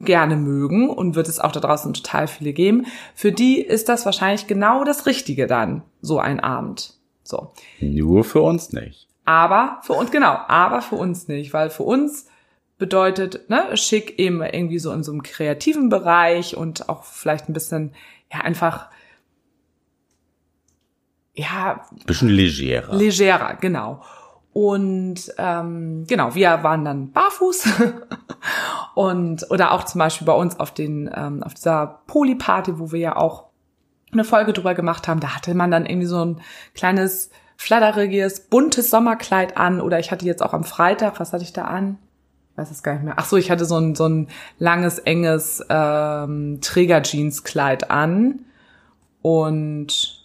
[0.00, 2.86] gerne mögen und wird es auch da draußen total viele geben.
[3.14, 6.94] Für die ist das wahrscheinlich genau das Richtige dann, so ein Abend.
[7.22, 7.52] So.
[7.80, 9.08] Nur für uns nicht.
[9.24, 12.26] Aber für uns, genau, aber für uns nicht, weil für uns
[12.78, 17.52] bedeutet, ne, schick eben irgendwie so in so einem kreativen Bereich und auch vielleicht ein
[17.52, 17.92] bisschen,
[18.32, 18.88] ja, einfach,
[21.34, 21.86] ja.
[22.06, 22.94] Bisschen legerer.
[22.94, 24.02] Legerer, genau.
[24.52, 27.68] Und ähm, genau, wir waren dann barfuß
[28.94, 33.00] und oder auch zum Beispiel bei uns auf den ähm, auf dieser Polyparty, wo wir
[33.00, 33.46] ja auch
[34.12, 36.40] eine Folge drüber gemacht haben, da hatte man dann irgendwie so ein
[36.72, 41.52] kleines fladderiges buntes Sommerkleid an oder ich hatte jetzt auch am Freitag, was hatte ich
[41.52, 41.98] da an?
[42.56, 43.14] Weiß es gar nicht mehr.
[43.16, 48.40] Ach so, ich hatte so ein, so ein langes, enges ähm, Träger-Jeans-Kleid an
[49.22, 50.24] und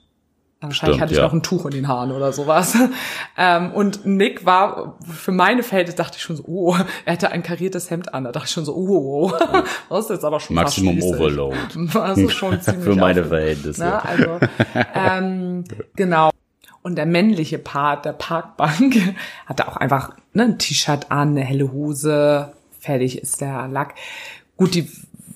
[0.61, 1.23] wahrscheinlich Stimmt, hatte ich ja.
[1.23, 2.75] noch ein Tuch in den Haaren oder sowas.
[3.37, 7.43] ähm, und Nick war, für meine Verhältnisse dachte ich schon so, oh, er hatte ein
[7.43, 8.25] kariertes Hemd an.
[8.25, 9.61] Da dachte ich schon so, oh, oh.
[9.89, 11.57] das ist jetzt aber schon Maximum Overload.
[11.99, 13.81] Also schon ziemlich für meine Verhältnisse.
[13.81, 14.39] Na, ne, also,
[14.93, 15.63] ähm,
[15.95, 16.29] genau.
[16.81, 19.15] Und der männliche Part der Parkbank
[19.45, 23.95] hatte auch einfach ne, ein T-Shirt an, eine helle Hose, fertig ist der Lack.
[24.55, 24.89] Gut, die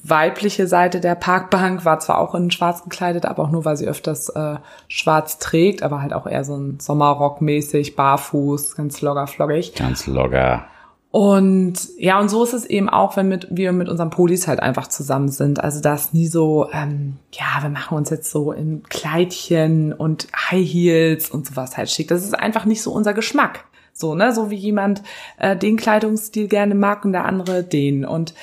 [0.03, 3.87] weibliche Seite der Parkbank war zwar auch in schwarz gekleidet, aber auch nur, weil sie
[3.87, 4.57] öfters äh,
[4.89, 9.73] schwarz trägt, aber halt auch eher so ein Sommerrock-mäßig, barfuß, ganz locker floggig.
[9.75, 10.67] Ganz locker.
[11.13, 14.59] Und ja, und so ist es eben auch, wenn mit, wir mit unseren Polis halt
[14.59, 15.63] einfach zusammen sind.
[15.63, 20.27] Also da ist nie so, ähm, ja, wir machen uns jetzt so in Kleidchen und
[20.35, 22.07] High Heels und sowas halt schick.
[22.07, 23.65] Das ist einfach nicht so unser Geschmack.
[23.93, 25.03] So, ne, so wie jemand
[25.37, 28.05] äh, den Kleidungsstil gerne mag und der andere den.
[28.05, 28.33] Und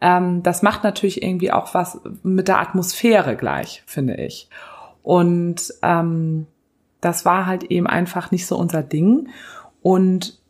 [0.00, 4.48] ähm, das macht natürlich irgendwie auch was mit der Atmosphäre gleich, finde ich.
[5.04, 6.48] Und ähm,
[7.00, 9.28] das war halt eben einfach nicht so unser Ding.
[9.80, 10.40] Und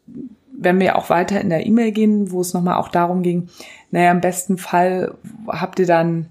[0.59, 3.49] wenn wir auch weiter in der E-Mail gehen, wo es nochmal auch darum ging,
[3.91, 5.15] naja, im besten Fall
[5.49, 6.31] habt ihr dann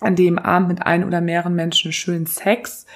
[0.00, 2.86] an dem Abend mit ein oder mehreren Menschen schönen Sex.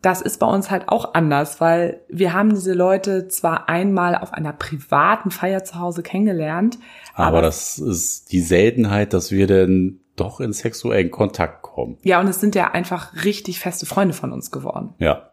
[0.00, 4.32] Das ist bei uns halt auch anders, weil wir haben diese Leute zwar einmal auf
[4.32, 6.78] einer privaten Feier zu Hause kennengelernt.
[7.14, 11.98] Aber, aber das ist die Seltenheit, dass wir denn doch in sexuellen Kontakt kommen.
[12.02, 14.94] Ja, und es sind ja einfach richtig feste Freunde von uns geworden.
[14.98, 15.30] Ja.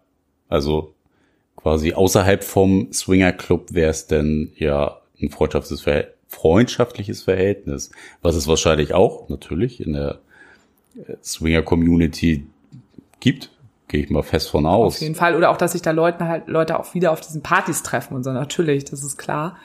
[0.49, 0.95] Also
[1.61, 8.35] quasi außerhalb vom Swinger Club wäre es denn ja ein freundschaftliches, Verhält freundschaftliches Verhältnis, was
[8.35, 10.19] es wahrscheinlich auch natürlich in der
[10.95, 12.47] äh, Swinger Community
[13.19, 13.51] gibt.
[13.89, 14.95] Gehe ich mal fest von aus.
[14.95, 15.35] Auf jeden Fall.
[15.35, 18.23] Oder auch, dass sich da Leute halt Leute auch wieder auf diesen Partys treffen und
[18.23, 18.31] so.
[18.31, 19.57] Natürlich, das ist klar.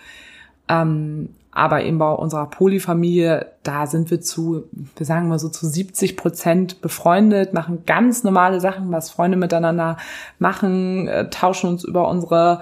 [0.68, 4.64] Ähm, aber eben bei unserer Polyfamilie, da sind wir zu,
[4.94, 9.96] wir sagen mal so zu 70 Prozent befreundet, machen ganz normale Sachen, was Freunde miteinander
[10.38, 12.60] machen, äh, tauschen uns über unsere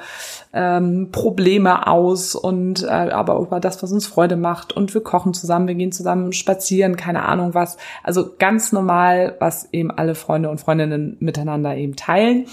[0.53, 4.73] ähm, Probleme aus und äh, aber über das, was uns Freude macht.
[4.73, 7.77] Und wir kochen zusammen, wir gehen zusammen spazieren, keine Ahnung was.
[8.05, 12.47] Also ganz normal, was eben alle Freunde und Freundinnen miteinander eben teilen.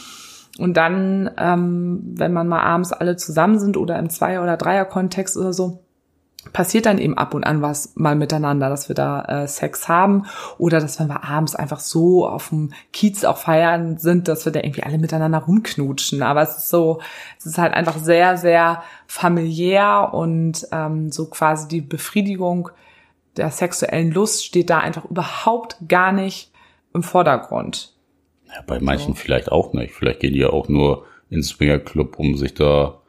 [0.57, 5.37] Und dann, ähm, wenn man mal abends alle zusammen sind oder im Zweier- oder Dreier-Kontext
[5.37, 5.83] oder so,
[6.53, 10.25] passiert dann eben ab und an was mal miteinander, dass wir da äh, Sex haben
[10.57, 14.51] oder dass wenn wir abends einfach so auf dem Kiez auch feiern sind, dass wir
[14.51, 16.23] da irgendwie alle miteinander rumknutschen.
[16.23, 16.99] Aber es ist so,
[17.37, 22.69] es ist halt einfach sehr, sehr familiär und ähm, so quasi die Befriedigung
[23.37, 26.51] der sexuellen Lust steht da einfach überhaupt gar nicht
[26.93, 27.93] im Vordergrund.
[28.47, 29.19] Ja, bei manchen so.
[29.19, 29.93] vielleicht auch nicht.
[29.93, 33.00] Vielleicht gehen die ja auch nur ins Swingerclub, um sich da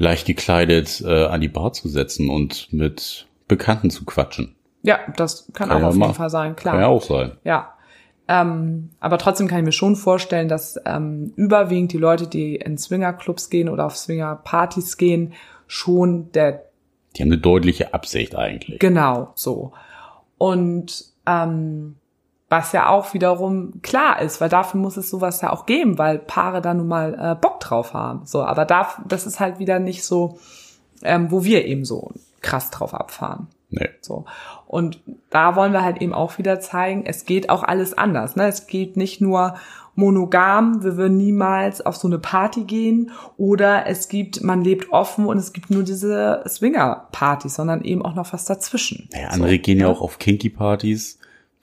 [0.00, 4.56] leicht gekleidet äh, an die Bar zu setzen und mit Bekannten zu quatschen.
[4.82, 6.74] Ja, das kann, kann auch ja auf jeden Fall sein, klar.
[6.74, 7.32] Kann ja auch sein.
[7.44, 7.74] Ja.
[8.26, 12.78] Ähm, aber trotzdem kann ich mir schon vorstellen, dass ähm, überwiegend die Leute, die in
[12.78, 15.34] Swingerclubs gehen oder auf Swingerpartys gehen,
[15.66, 16.64] schon der
[17.16, 18.78] die haben eine deutliche Absicht eigentlich.
[18.78, 19.72] Genau, so.
[20.38, 21.96] Und ähm,
[22.50, 26.18] was ja auch wiederum klar ist, weil dafür muss es sowas ja auch geben, weil
[26.18, 28.26] Paare da nun mal äh, Bock drauf haben.
[28.26, 30.38] So, aber da, das ist halt wieder nicht so,
[31.02, 32.10] ähm, wo wir eben so
[32.42, 33.46] krass drauf abfahren.
[33.70, 33.88] Nee.
[34.00, 34.24] So.
[34.66, 38.34] Und da wollen wir halt eben auch wieder zeigen, es geht auch alles anders.
[38.34, 38.48] Ne?
[38.48, 39.54] Es geht nicht nur
[39.94, 45.26] monogam, wir würden niemals auf so eine Party gehen oder es gibt, man lebt offen
[45.26, 49.08] und es gibt nur diese Swinger-Partys, sondern eben auch noch was dazwischen.
[49.12, 51.19] Naja, andere so, gehen ja auch auf Kinky-Partys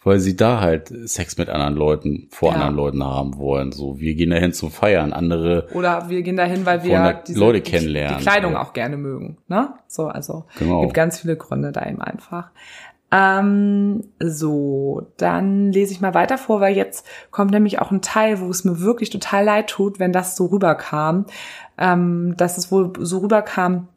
[0.07, 2.55] weil sie da halt Sex mit anderen Leuten, vor ja.
[2.55, 3.71] anderen Leuten haben wollen.
[3.71, 5.67] So, wir gehen dahin zum Feiern, andere.
[5.73, 8.17] Oder wir gehen dahin, weil wir diese, Leute kennenlernen.
[8.17, 9.73] Die, die Kleidung auch gerne mögen, ne?
[9.87, 10.81] So, also genau.
[10.81, 12.51] gibt ganz viele Gründe da eben einfach.
[13.11, 18.41] Ähm, so, dann lese ich mal weiter vor, weil jetzt kommt nämlich auch ein Teil,
[18.41, 21.25] wo es mir wirklich total leid tut, wenn das so rüberkam,
[21.77, 23.87] ähm, dass es wohl so rüberkam,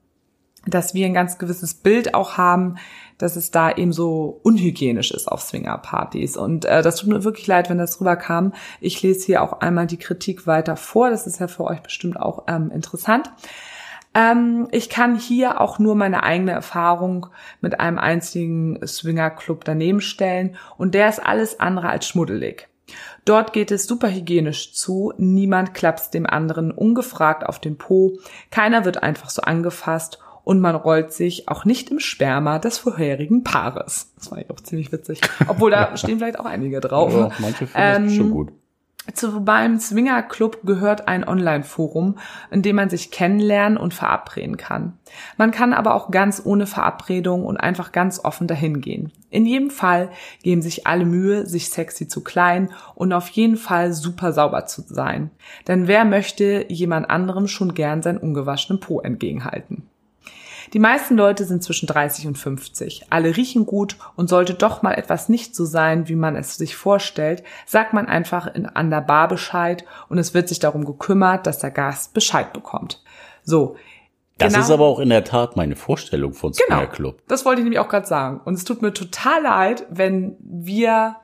[0.66, 2.76] dass wir ein ganz gewisses Bild auch haben,
[3.22, 6.36] dass es da eben so unhygienisch ist auf Swingerpartys.
[6.36, 8.52] Und äh, das tut mir wirklich leid, wenn das rüberkam.
[8.80, 11.10] Ich lese hier auch einmal die Kritik weiter vor.
[11.10, 13.30] Das ist ja für euch bestimmt auch ähm, interessant.
[14.14, 17.26] Ähm, ich kann hier auch nur meine eigene Erfahrung
[17.60, 22.68] mit einem einzigen Swingerclub daneben stellen und der ist alles andere als schmuddelig.
[23.24, 28.18] Dort geht es super hygienisch zu, niemand klappt dem anderen ungefragt auf den Po,
[28.50, 33.44] keiner wird einfach so angefasst und man rollt sich auch nicht im Sperma des vorherigen
[33.44, 34.12] Paares.
[34.16, 35.20] Das war ja auch ziemlich witzig.
[35.48, 37.12] Obwohl da stehen vielleicht auch einige drauf.
[37.12, 38.52] Ja, manche finden ähm, schon gut.
[39.14, 42.18] Zu beim Swinger Club gehört ein Online-Forum,
[42.50, 44.98] in dem man sich kennenlernen und verabreden kann.
[45.38, 49.10] Man kann aber auch ganz ohne Verabredung und einfach ganz offen dahin gehen.
[49.30, 50.10] In jedem Fall
[50.42, 54.82] geben sich alle Mühe, sich sexy zu klein und auf jeden Fall super sauber zu
[54.86, 55.30] sein.
[55.66, 59.89] Denn wer möchte jemand anderem schon gern seinen ungewaschenen Po entgegenhalten?
[60.72, 63.06] Die meisten Leute sind zwischen 30 und 50.
[63.10, 66.76] Alle riechen gut und sollte doch mal etwas nicht so sein, wie man es sich
[66.76, 71.46] vorstellt, sagt man einfach in, an der Bar Bescheid und es wird sich darum gekümmert,
[71.46, 73.02] dass der Gast Bescheid bekommt.
[73.42, 73.76] So.
[74.38, 74.64] Das genau.
[74.64, 77.22] ist aber auch in der Tat meine Vorstellung von Square genau, Club.
[77.28, 78.40] Das wollte ich nämlich auch gerade sagen.
[78.44, 81.16] Und es tut mir total leid, wenn wir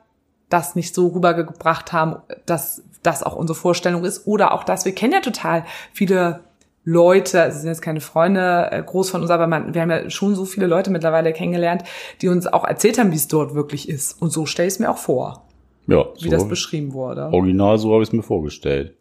[0.49, 4.85] das nicht so rübergebracht haben, dass das auch unsere Vorstellung ist oder auch das.
[4.85, 6.41] Wir kennen ja total viele
[6.89, 10.09] Leute, also sind jetzt keine Freunde äh, groß von uns, aber man, wir haben ja
[10.09, 11.83] schon so viele Leute mittlerweile kennengelernt,
[12.21, 14.21] die uns auch erzählt haben, wie es dort wirklich ist.
[14.21, 15.45] Und so stelle ich es mir auch vor.
[15.87, 16.05] Ja.
[16.15, 17.25] Wie so das beschrieben wurde.
[17.33, 18.93] Original, so habe ich es mir vorgestellt.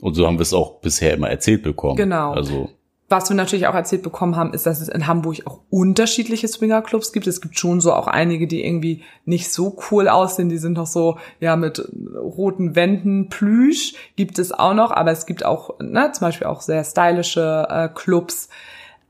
[0.00, 1.96] Und so haben wir es auch bisher immer erzählt bekommen.
[1.96, 2.30] Genau.
[2.30, 2.70] Also
[3.10, 7.12] was wir natürlich auch erzählt bekommen haben, ist, dass es in Hamburg auch unterschiedliche Swingerclubs
[7.12, 7.26] gibt.
[7.26, 10.48] Es gibt schon so auch einige, die irgendwie nicht so cool aussehen.
[10.48, 11.82] Die sind noch so, ja, mit
[12.14, 14.92] roten Wänden, Plüsch gibt es auch noch.
[14.92, 18.48] Aber es gibt auch, ne, zum Beispiel auch sehr stylische äh, Clubs.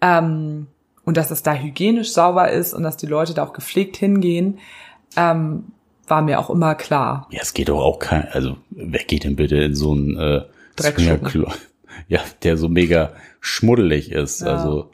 [0.00, 0.68] Ähm,
[1.04, 4.60] und dass es da hygienisch sauber ist und dass die Leute da auch gepflegt hingehen,
[5.14, 5.72] ähm,
[6.08, 7.28] war mir auch immer klar.
[7.30, 10.42] Ja, es geht doch auch kein, also wer geht denn bitte in so ein äh,
[10.80, 11.52] Swingerclub?
[12.08, 14.42] Ja, der so mega schmuddelig ist.
[14.42, 14.57] Ja.
[14.57, 14.90] Also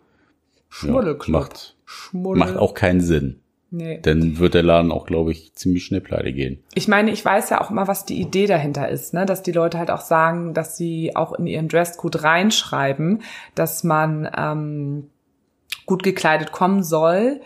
[0.69, 1.35] Schmuddelclub.
[1.35, 2.39] Ja, macht, Schmuddel.
[2.39, 3.41] macht auch keinen Sinn.
[3.71, 3.99] Nee.
[4.01, 6.63] Dann wird der Laden auch, glaube ich, ziemlich schnell pleite gehen.
[6.75, 9.27] Ich meine, ich weiß ja auch immer, was die Idee dahinter ist, ne?
[9.27, 13.23] dass die Leute halt auch sagen, dass sie auch in ihren Dresscode reinschreiben,
[13.55, 15.11] dass man ähm,
[15.85, 17.41] gut gekleidet kommen soll,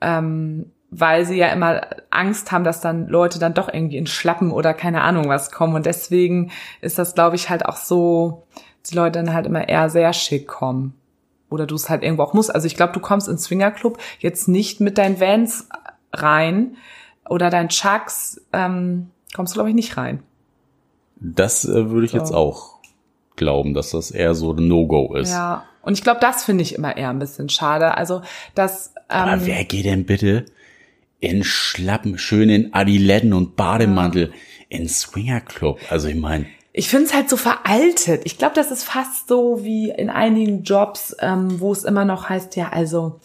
[0.00, 1.80] ähm, weil sie ja immer
[2.10, 5.74] Angst haben, dass dann Leute dann doch irgendwie in Schlappen oder keine Ahnung was kommen.
[5.74, 8.46] Und deswegen ist das, glaube ich, halt auch so,
[8.86, 10.94] die Leute dann halt immer eher sehr schick kommen.
[11.48, 12.52] Oder du es halt irgendwo auch musst.
[12.54, 15.68] Also ich glaube, du kommst ins Swingerclub jetzt nicht mit deinen Vans
[16.12, 16.76] rein
[17.28, 20.22] oder deinen Chucks, ähm, kommst du, glaube ich, nicht rein.
[21.16, 22.18] Das äh, würde ich So.
[22.18, 22.80] jetzt auch
[23.36, 25.30] glauben, dass das eher so ein No-Go ist.
[25.30, 25.64] Ja.
[25.82, 27.96] Und ich glaube, das finde ich immer eher ein bisschen schade.
[27.96, 28.22] Also,
[28.54, 30.46] dass ähm, Aber wer geht denn bitte
[31.20, 34.32] in Schlappen, schön in Adiletten und Bademantel
[34.68, 35.78] in Swingerclub?
[35.90, 36.46] Also ich meine,
[36.78, 38.20] Ich finde es halt so veraltet.
[38.26, 42.28] Ich glaube, das ist fast so wie in einigen Jobs, ähm, wo es immer noch
[42.28, 43.18] heißt, ja, also,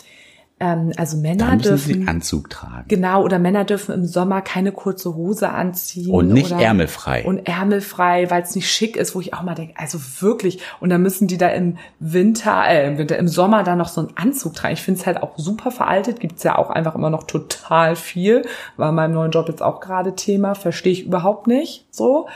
[0.62, 2.86] ähm, also da Männer müssen sie dürfen Anzug tragen.
[2.88, 7.26] genau oder Männer dürfen im Sommer keine kurze Hose anziehen Und nicht ärmelfrei.
[7.26, 10.60] und ärmelfrei, weil es nicht schick ist, wo ich auch mal denke, also wirklich.
[10.80, 14.02] Und dann müssen die da im Winter, äh, im Winter, im Sommer dann noch so
[14.02, 14.76] einen Anzug tragen.
[14.76, 16.19] Ich finde es halt auch super veraltet.
[16.19, 18.43] Gibt's ja auch einfach immer noch total viel.
[18.78, 20.54] War in meinem neuen Job jetzt auch gerade Thema.
[20.54, 22.28] Verstehe ich überhaupt nicht so.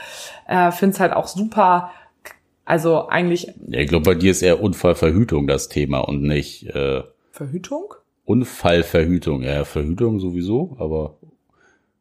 [0.48, 1.90] Äh, finde es halt auch super.
[2.64, 7.02] Also eigentlich Ja, ich glaube, bei dir ist eher Unfallverhütung das Thema und nicht äh,
[7.30, 7.94] Verhütung.
[8.26, 9.42] Unfallverhütung.
[9.42, 11.16] Ja, Verhütung sowieso, aber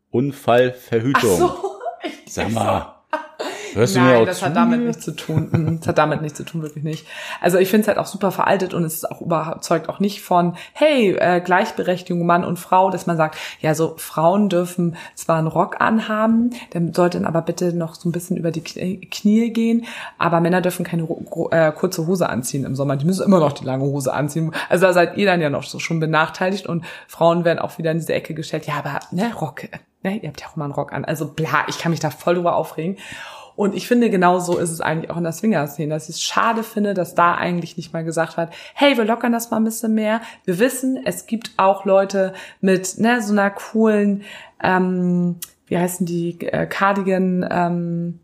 [0.09, 1.37] Unfallverhütung.
[1.37, 1.77] So.
[2.25, 2.94] Sag mal,
[3.75, 4.45] hörst Nein, das zu?
[4.45, 5.49] hat damit nichts zu tun.
[5.51, 7.05] Mhm, Das hat damit nichts zu tun, wirklich nicht.
[7.41, 10.21] Also ich finde es halt auch super veraltet und es ist auch überzeugt auch nicht
[10.21, 15.37] von, hey, äh, Gleichberechtigung Mann und Frau, dass man sagt, ja, so Frauen dürfen zwar
[15.37, 19.51] einen Rock anhaben, der sollte dann aber bitte noch so ein bisschen über die Knie
[19.51, 19.85] gehen,
[20.17, 21.03] aber Männer dürfen keine
[21.51, 22.95] äh, kurze Hose anziehen im Sommer.
[22.95, 24.51] Die müssen immer noch die lange Hose anziehen.
[24.69, 27.91] Also da seid ihr dann ja noch so schon benachteiligt und Frauen werden auch wieder
[27.91, 28.65] in diese Ecke gestellt.
[28.67, 29.63] Ja, aber ne, Rock,
[30.03, 31.05] ne, ihr habt ja auch immer einen Rock an.
[31.05, 32.97] Also bla, ich kann mich da voll drüber aufregen.
[33.55, 36.21] Und ich finde, genau so ist es eigentlich auch in der Swinger-Szene, dass ich es
[36.21, 39.63] schade finde, dass da eigentlich nicht mal gesagt wird, hey, wir lockern das mal ein
[39.63, 40.21] bisschen mehr.
[40.43, 44.23] Wir wissen, es gibt auch Leute mit ne, so einer coolen,
[44.61, 45.37] ähm,
[45.67, 48.19] wie heißen die, äh, Cardigan, ähm,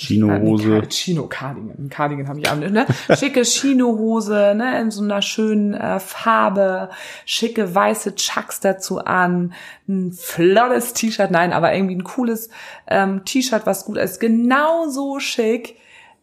[0.00, 0.88] Chino-Hose.
[0.88, 1.88] Chino Cardigan.
[1.90, 2.86] Cardigan habe ich auch nicht, ne?
[3.16, 4.80] Schicke Chino-Hose, ne?
[4.80, 6.90] In so einer schönen äh, Farbe,
[7.26, 9.52] schicke weiße Chucks dazu an,
[9.88, 12.48] ein flottes T-Shirt, nein, aber irgendwie ein cooles
[12.86, 15.76] ähm, T-Shirt, was gut ist, genauso schick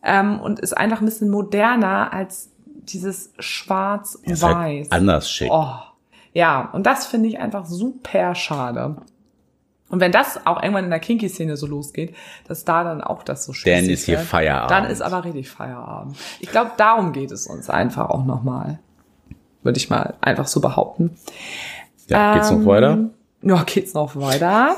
[0.03, 4.43] ähm, und ist einfach ein bisschen moderner als dieses Schwarz-Weiß.
[4.43, 5.51] halt anders schick.
[5.51, 5.75] Oh,
[6.33, 8.97] ja, und das finde ich einfach super schade.
[9.89, 12.15] Und wenn das auch irgendwann in der Kinky-Szene so losgeht,
[12.47, 14.71] dass da dann auch das so schön Dann ist hier Feierabend.
[14.71, 16.17] Dann ist aber richtig Feierabend.
[16.39, 18.79] Ich glaube, darum geht es uns einfach auch nochmal.
[19.63, 21.17] Würde ich mal einfach so behaupten.
[22.07, 23.09] Ja, geht's noch Ähm, weiter?
[23.41, 24.75] Ja, geht's noch weiter.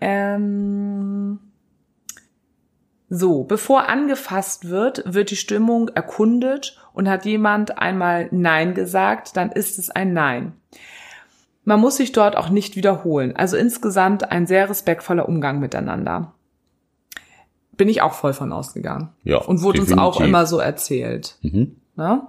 [0.00, 1.40] Ähm,
[3.08, 9.50] so, bevor angefasst wird, wird die Stimmung erkundet und hat jemand einmal Nein gesagt, dann
[9.50, 10.52] ist es ein Nein.
[11.68, 13.36] Man muss sich dort auch nicht wiederholen.
[13.36, 16.32] Also insgesamt ein sehr respektvoller Umgang miteinander.
[17.76, 19.10] Bin ich auch voll von ausgegangen.
[19.22, 20.28] Ja, Und wurde uns auch definitiv.
[20.28, 21.36] immer so erzählt.
[21.42, 21.76] Mhm.
[21.94, 22.22] Ne?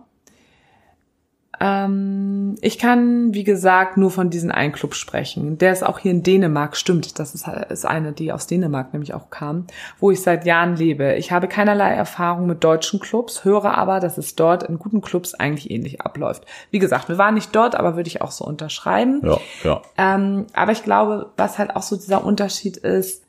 [1.60, 5.58] Ähm, ich kann, wie gesagt, nur von diesem einen Club sprechen.
[5.58, 7.20] Der ist auch hier in Dänemark, stimmt.
[7.20, 9.68] Das ist, ist eine, die aus Dänemark nämlich auch kam,
[10.00, 11.16] wo ich seit Jahren lebe.
[11.16, 15.34] Ich habe keinerlei Erfahrung mit deutschen Clubs, höre aber, dass es dort in guten Clubs
[15.34, 16.46] eigentlich ähnlich abläuft.
[16.72, 19.22] Wie gesagt, wir waren nicht dort, aber würde ich auch so unterschreiben.
[19.24, 19.82] Ja, ja.
[19.98, 23.26] Ähm, aber ich glaube, was halt auch so dieser Unterschied ist,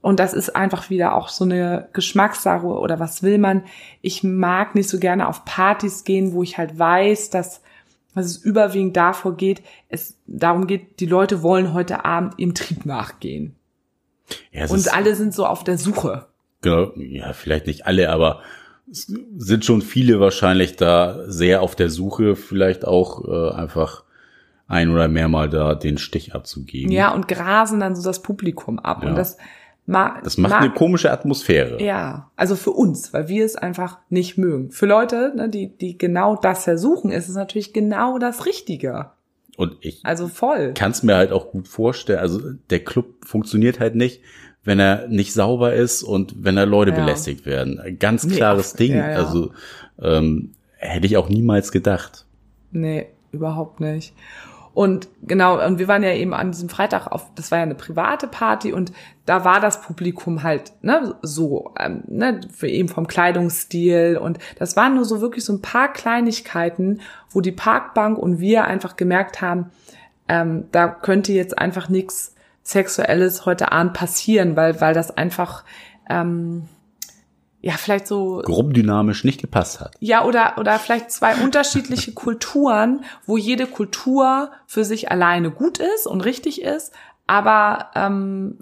[0.00, 3.62] und das ist einfach wieder auch so eine Geschmackssache oder was will man.
[4.00, 7.62] Ich mag nicht so gerne auf Partys gehen, wo ich halt weiß, dass,
[8.14, 12.84] dass es überwiegend davor geht, es darum geht, die Leute wollen heute Abend ihrem Trieb
[12.84, 13.54] nachgehen.
[14.50, 16.26] ja Und alle sind so auf der Suche.
[16.62, 18.40] genau, ja, vielleicht nicht alle, aber
[18.90, 24.02] es sind schon viele wahrscheinlich da sehr auf der Suche, vielleicht auch äh, einfach
[24.66, 26.90] ein oder mehrmal da den Stich abzugeben.
[26.90, 29.02] Ja, und grasen dann so das Publikum ab.
[29.02, 29.10] Ja.
[29.10, 29.36] Und das
[29.86, 31.82] mag, Das macht eine komische Atmosphäre.
[31.82, 34.70] Ja, also für uns, weil wir es einfach nicht mögen.
[34.70, 39.10] Für Leute, ne, die, die genau das versuchen, ist es natürlich genau das Richtige.
[39.56, 40.72] Und ich Also voll.
[40.74, 42.20] kann es mir halt auch gut vorstellen.
[42.20, 42.40] Also
[42.70, 44.22] der Club funktioniert halt nicht,
[44.64, 46.98] wenn er nicht sauber ist und wenn da Leute Ja.
[47.00, 47.98] belästigt werden.
[47.98, 48.92] Ganz Nee, klares auf- Ding.
[48.94, 49.16] ja, ja.
[49.16, 49.50] Also
[50.00, 52.24] ähm, hätte ich auch niemals gedacht.
[52.70, 54.14] Nee, überhaupt nicht.
[54.74, 57.74] Und genau, und wir waren ja eben an diesem Freitag auf, das war ja eine
[57.74, 58.92] private Party und
[59.26, 64.74] da war das Publikum halt ne, so, ähm, ne, für eben vom Kleidungsstil und das
[64.74, 67.00] waren nur so wirklich so ein paar Kleinigkeiten,
[67.30, 69.70] wo die Parkbank und wir einfach gemerkt haben,
[70.28, 75.64] ähm, da könnte jetzt einfach nichts Sexuelles heute Abend passieren, weil, weil das einfach,
[76.08, 76.68] ähm,
[77.62, 78.42] ja, vielleicht so.
[78.44, 79.94] Gruppendynamisch nicht gepasst hat.
[80.00, 86.08] Ja, oder, oder vielleicht zwei unterschiedliche Kulturen, wo jede Kultur für sich alleine gut ist
[86.08, 86.92] und richtig ist,
[87.28, 88.58] aber ähm,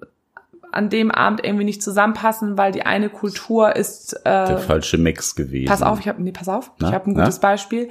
[0.71, 5.35] an dem Abend irgendwie nicht zusammenpassen, weil die eine Kultur ist äh, der falsche Mix
[5.35, 5.67] gewesen.
[5.69, 6.89] Pass auf, ich habe nee, pass auf, Na?
[6.89, 7.49] ich habe ein gutes Na?
[7.49, 7.89] Beispiel.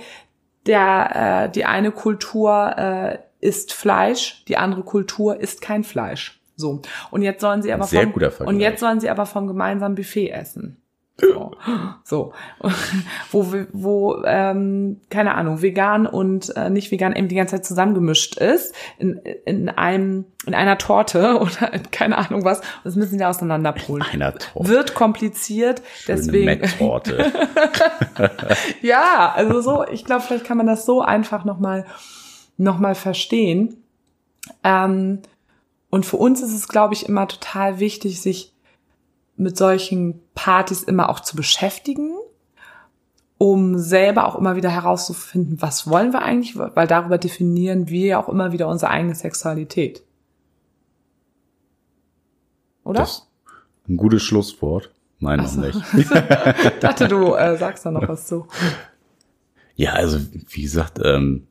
[0.68, 6.40] Der äh, die eine Kultur äh, isst Fleisch, die andere Kultur isst kein Fleisch.
[6.56, 6.82] So.
[7.10, 8.54] Und jetzt sollen sie aber Sehr vom, guter Vergleich.
[8.54, 10.78] und jetzt sollen sie aber vom gemeinsamen Buffet essen.
[11.22, 11.52] So,
[12.04, 12.34] so.
[13.32, 18.38] wo, wo ähm, keine Ahnung, vegan und äh, nicht vegan eben die ganze Zeit zusammengemischt
[18.38, 22.60] ist in, in einem in einer Torte oder in keine Ahnung was.
[22.60, 24.04] Und das müssen sie auseinanderpolen.
[24.12, 24.70] Einer Torte.
[24.70, 27.32] Wird kompliziert, Schöne deswegen Met-Torte.
[28.82, 31.86] ja, also so, ich glaube, vielleicht kann man das so einfach nochmal
[32.58, 33.84] noch mal verstehen.
[34.64, 35.22] Ähm,
[35.90, 38.54] und für uns ist es, glaube ich, immer total wichtig, sich
[39.40, 42.12] mit solchen Partys immer auch zu beschäftigen,
[43.38, 48.24] um selber auch immer wieder herauszufinden, was wollen wir eigentlich, weil darüber definieren wir ja
[48.24, 50.04] auch immer wieder unsere eigene Sexualität.
[52.84, 53.00] Oder?
[53.00, 53.30] Das
[53.88, 54.92] ein gutes Schlusswort.
[55.20, 55.62] Nein, noch so.
[55.62, 55.80] nicht.
[55.94, 56.10] Ich
[56.80, 58.48] dachte, du äh, sagst da noch was zu.
[59.76, 61.48] Ja, also wie gesagt, ähm,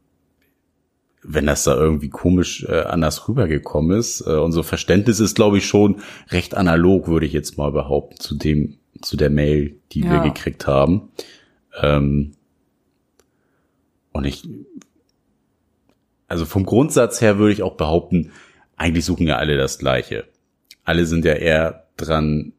[1.23, 5.67] wenn das da irgendwie komisch äh, anders rübergekommen ist, äh, unser Verständnis ist, glaube ich,
[5.67, 6.01] schon
[6.31, 10.11] recht analog, würde ich jetzt mal behaupten, zu dem, zu der Mail, die Ja.
[10.13, 11.11] wir gekriegt haben.
[11.81, 12.33] Ähm,
[14.13, 14.49] und ich,
[16.29, 18.33] also vom Grundsatz her würde ich auch behaupten,
[18.77, 20.25] eigentlich suchen ja alle das Gleiche.
[20.85, 22.53] Alle sind ja eher dran,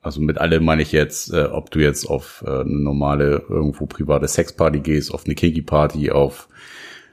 [0.00, 3.86] also mit alle meine ich jetzt, äh, ob du jetzt auf äh, eine normale irgendwo
[3.86, 6.48] private Sexparty gehst, auf eine Kinky Party, auf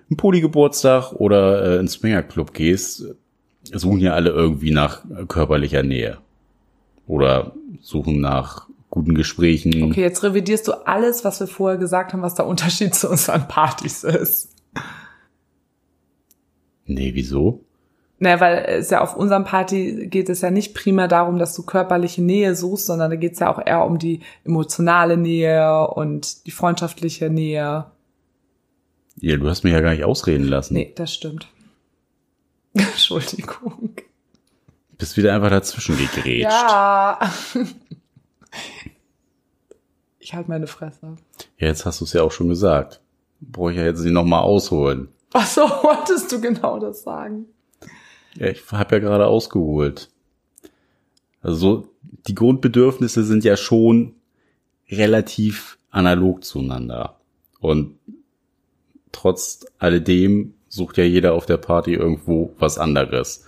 [0.10, 3.06] einen Polygeburtstag oder äh, einen Swingerclub gehst,
[3.72, 6.18] suchen ja alle irgendwie nach körperlicher Nähe
[7.08, 9.84] oder suchen nach guten Gesprächen.
[9.84, 13.48] Okay, jetzt revidierst du alles, was wir vorher gesagt haben, was der Unterschied zu unseren
[13.48, 14.50] Partys ist.
[16.86, 17.66] Nee, wieso?
[18.20, 21.64] Naja, weil es ja auf unserem Party geht es ja nicht primär darum, dass du
[21.64, 26.46] körperliche Nähe suchst, sondern da geht es ja auch eher um die emotionale Nähe und
[26.46, 27.86] die freundschaftliche Nähe.
[29.20, 30.74] Ja, du hast mich ja gar nicht ausreden lassen.
[30.74, 31.48] Nee, das stimmt.
[32.74, 33.96] Entschuldigung.
[34.98, 36.52] Bist wieder einfach dazwischen gegrätscht.
[36.52, 37.20] Ja.
[40.26, 41.18] Ich halte meine Fresse.
[41.60, 43.00] Ja, jetzt hast du es ja auch schon gesagt.
[43.42, 45.10] Brauche ich ja jetzt nicht nochmal ausholen.
[45.34, 47.46] Ach so, wolltest du genau das sagen?
[48.34, 50.10] Ja, ich habe ja gerade ausgeholt.
[51.44, 51.90] Also so,
[52.28, 54.16] die Grundbedürfnisse sind ja schon
[54.90, 57.20] relativ analog zueinander.
[57.60, 58.00] Und
[59.16, 63.46] trotz alledem sucht ja jeder auf der Party irgendwo was anderes.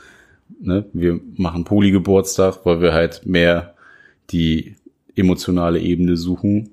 [0.62, 0.86] Ne?
[0.94, 3.76] Wir machen Polygeburtstag, weil wir halt mehr
[4.30, 4.76] die
[5.16, 6.72] emotionale Ebene suchen.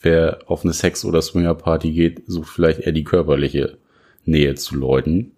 [0.00, 3.76] Wer auf eine Sex- oder Swingerparty geht, sucht vielleicht eher die körperliche
[4.24, 5.32] Nähe zu Leuten.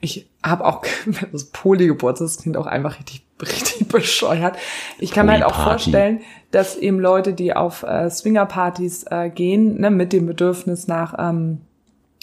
[0.00, 0.84] Ich habe auch
[1.32, 4.56] das Polygeburtstag, das klingt auch einfach richtig, richtig bescheuert.
[4.98, 9.80] Ich kann mir halt auch vorstellen, dass eben Leute, die auf äh, Swingerpartys äh, gehen,
[9.80, 11.60] ne, mit dem Bedürfnis nach, ähm,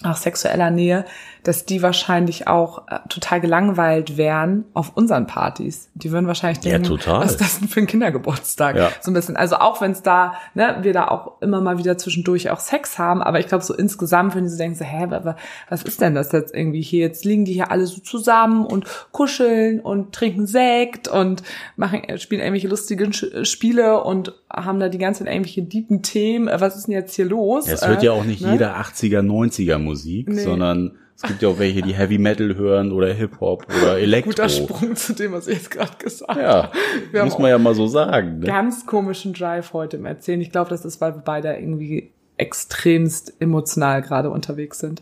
[0.03, 1.05] nach sexueller Nähe,
[1.43, 5.89] dass die wahrscheinlich auch äh, total gelangweilt wären auf unseren Partys.
[5.95, 7.21] Die würden wahrscheinlich Ja, denken, total.
[7.23, 8.75] was ist das denn für ein Kindergeburtstag?
[8.75, 8.89] Ja.
[9.01, 9.35] So ein bisschen.
[9.37, 12.99] Also auch wenn es da, ne, wir da auch immer mal wieder zwischendurch auch Sex
[12.99, 15.35] haben, aber ich glaube so insgesamt, wenn die so denken, so, hä, wa- wa-
[15.69, 16.99] was ist denn das jetzt irgendwie hier?
[17.07, 21.41] Jetzt liegen die hier alle so zusammen und kuscheln und trinken Sekt und
[21.75, 26.03] machen, äh, spielen irgendwelche lustigen Sch- Spiele und haben da die ganze Zeit irgendwelche deepen
[26.03, 26.47] Themen.
[26.47, 27.65] Äh, Was ist denn jetzt hier los?
[27.67, 28.51] Ja, es hört ja Äh, auch nicht ne?
[28.51, 30.41] jeder 80er, 90er Musik, Nee.
[30.43, 34.29] sondern es gibt ja auch welche, die Heavy Metal hören oder Hip-Hop oder Elektro.
[34.31, 36.77] Guter Sprung zu dem, was ich jetzt gerade gesagt Ja, habe.
[37.11, 38.39] Wir muss man ja mal so sagen.
[38.39, 38.45] Ne?
[38.45, 40.39] ganz komischen Drive heute im Erzählen.
[40.41, 45.01] Ich glaube, das ist, weil wir beide irgendwie extremst emotional gerade unterwegs sind.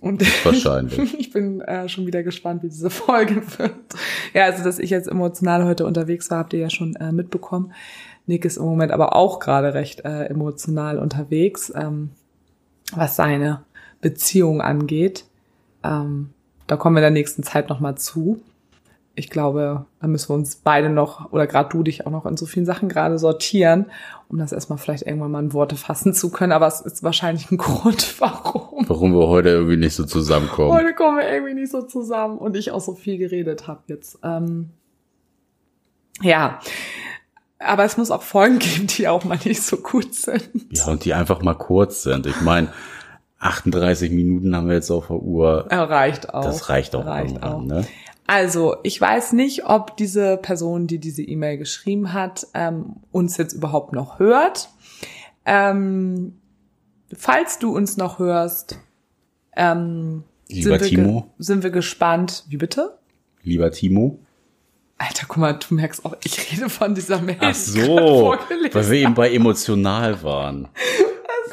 [0.00, 1.18] Und Wahrscheinlich.
[1.18, 3.72] ich bin äh, schon wieder gespannt, wie diese Folge wird.
[4.34, 7.72] Ja, also, dass ich jetzt emotional heute unterwegs war, habt ihr ja schon äh, mitbekommen.
[8.26, 12.10] Nick ist im Moment aber auch gerade recht äh, emotional unterwegs, ähm,
[12.94, 13.62] was seine
[14.00, 15.24] Beziehung angeht.
[15.82, 16.30] Ähm,
[16.66, 18.42] da kommen wir in der nächsten Zeit nochmal zu.
[19.18, 22.36] Ich glaube, da müssen wir uns beide noch, oder gerade du dich auch noch in
[22.36, 23.86] so vielen Sachen gerade sortieren,
[24.28, 26.52] um das erstmal vielleicht irgendwann mal in Worte fassen zu können.
[26.52, 28.84] Aber es ist wahrscheinlich ein Grund, warum.
[28.88, 30.70] Warum wir heute irgendwie nicht so zusammenkommen.
[30.70, 34.18] Heute kommen wir irgendwie nicht so zusammen und ich auch so viel geredet habe jetzt.
[34.22, 34.70] Ähm,
[36.20, 36.60] ja,
[37.58, 40.48] aber es muss auch Folgen geben, die auch mal nicht so gut sind.
[40.70, 42.26] Ja, und die einfach mal kurz sind.
[42.26, 42.68] Ich meine,
[43.38, 45.66] 38 Minuten haben wir jetzt auf der Uhr.
[45.70, 46.44] Reicht auch.
[46.44, 47.62] Das reicht auch Reicht irgendwann, auch.
[47.62, 47.86] ne?
[48.26, 53.52] Also, ich weiß nicht, ob diese Person, die diese E-Mail geschrieben hat, ähm, uns jetzt
[53.52, 54.68] überhaupt noch hört.
[55.44, 56.40] Ähm,
[57.16, 58.80] falls du uns noch hörst,
[59.54, 61.26] ähm, Lieber sind, wir Timo.
[61.38, 62.44] sind wir gespannt.
[62.48, 62.98] Wie bitte?
[63.44, 64.18] Lieber Timo.
[64.98, 67.36] Alter, guck mal, du merkst auch, ich rede von dieser Mail.
[67.40, 68.34] Ach so,
[68.72, 70.68] weil wir eben bei emotional waren.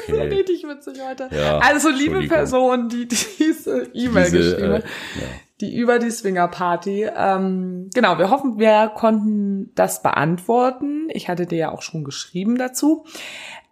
[0.06, 0.34] Das ist Okay.
[0.34, 1.28] richtig witzig heute.
[1.34, 2.26] Ja, also, liebe.
[2.28, 3.06] Person, die
[3.38, 5.26] diese E-Mail Diese, geschrieben äh, hat, ja.
[5.62, 7.08] die über die Swinger-Party.
[7.16, 11.08] Ähm, genau, wir hoffen, wir konnten das beantworten.
[11.10, 13.06] Ich hatte dir ja auch schon geschrieben dazu.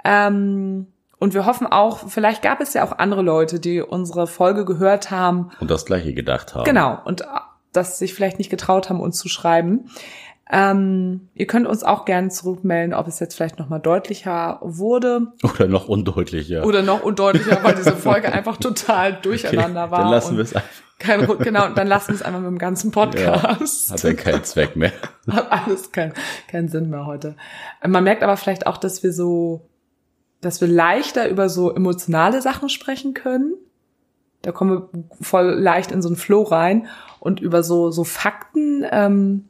[0.04, 0.86] Ähm,
[1.18, 5.10] und wir hoffen auch, vielleicht gab es ja auch andere Leute, die unsere Folge gehört
[5.10, 6.64] haben Und das gleiche gedacht haben.
[6.64, 7.24] Genau, und
[7.72, 9.90] dass sich vielleicht nicht getraut haben, uns zu schreiben.
[10.54, 15.66] Ähm, ihr könnt uns auch gerne zurückmelden, ob es jetzt vielleicht nochmal deutlicher wurde Oder
[15.66, 16.66] noch undeutlicher.
[16.66, 20.00] oder noch undeutlicher, weil diese Folge einfach total durcheinander war.
[20.00, 20.68] Dann lassen wir es einfach.
[20.98, 23.92] kein, genau, dann lassen wir es einfach mit dem ganzen Podcast.
[23.92, 24.92] Hat dann keinen Zweck mehr.
[25.30, 26.12] Hat alles keinen
[26.48, 27.36] keinen Sinn mehr heute.
[27.86, 29.70] Man merkt aber vielleicht auch, dass wir so,
[30.42, 33.54] dass wir leichter über so emotionale Sachen sprechen können.
[34.42, 36.88] Da kommen wir voll leicht in so einen Flow rein
[37.20, 39.44] und über so, so Fakten, ähm,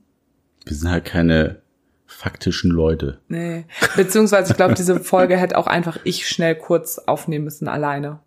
[0.66, 1.60] Wir sind halt keine
[2.06, 3.20] faktischen Leute.
[3.28, 3.64] nee.
[3.96, 8.20] Beziehungsweise ich glaube, diese Folge hätte auch einfach ich schnell kurz aufnehmen müssen alleine.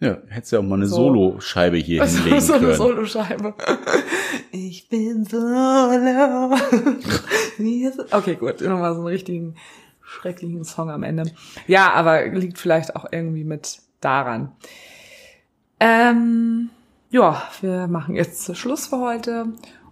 [0.00, 0.96] Ja, hättest ja auch mal eine So.
[0.96, 2.76] Solo-Scheibe hier Also, hinlegen so eine können.
[2.76, 3.54] Soloscheibe.
[4.52, 6.54] Ich bin solo.
[8.10, 8.60] Okay, gut.
[8.60, 9.54] Nochmal so einen richtigen,
[10.02, 11.24] schrecklichen Song am Ende.
[11.66, 14.52] Ja, aber liegt vielleicht auch irgendwie mit daran.
[15.80, 16.70] Ähm,
[17.10, 19.46] ja, wir machen jetzt Schluss für heute.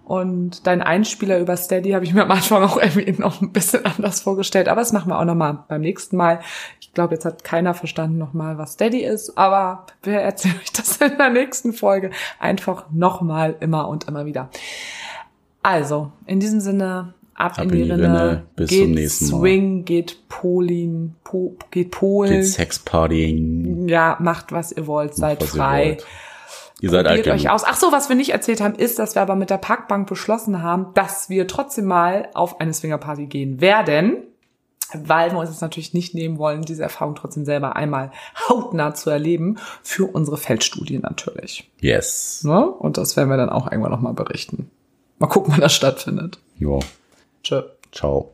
[0.05, 3.87] Und dein Einspieler über Steady habe ich mir am Anfang auch irgendwie noch ein bisschen
[3.87, 4.69] anders vorgestellt.
[4.69, 6.41] Aber das machen wir auch nochmal beim nächsten Mal.
[6.81, 9.39] Ich glaube, jetzt hat keiner verstanden nochmal, was Steady ist.
[9.39, 14.51] Aber wir erzählen euch das in der nächsten Folge einfach nochmal, immer und immer wieder.
[15.63, 18.45] Also, in diesem Sinne, ab, in die, Rinne.
[18.57, 19.39] Bis geht zum nächsten Mal.
[19.41, 22.33] Swing, geht Polin, po, geht Polen.
[22.33, 23.89] Geht Sexpartying.
[23.89, 25.87] Ja, macht was ihr wollt, seid was ihr frei.
[25.87, 26.07] wollt.
[26.81, 27.63] Ihr seid alt euch aus.
[27.65, 30.61] Ach so, was wir nicht erzählt haben, ist, dass wir aber mit der Parkbank beschlossen
[30.61, 34.25] haben, dass wir trotzdem mal auf eine Swingerparty gehen werden,
[34.93, 38.11] weil wir uns das natürlich nicht nehmen wollen, diese Erfahrung trotzdem selber einmal
[38.49, 41.71] hautnah zu erleben, für unsere Feldstudie natürlich.
[41.81, 42.43] Yes.
[42.43, 42.67] Ne?
[42.67, 44.69] Und das werden wir dann auch irgendwann nochmal berichten.
[45.21, 46.41] Mal gucken, wann das stattfindet.
[46.59, 46.81] Ja.
[47.45, 47.63] Tschö.
[47.93, 48.34] Ciao.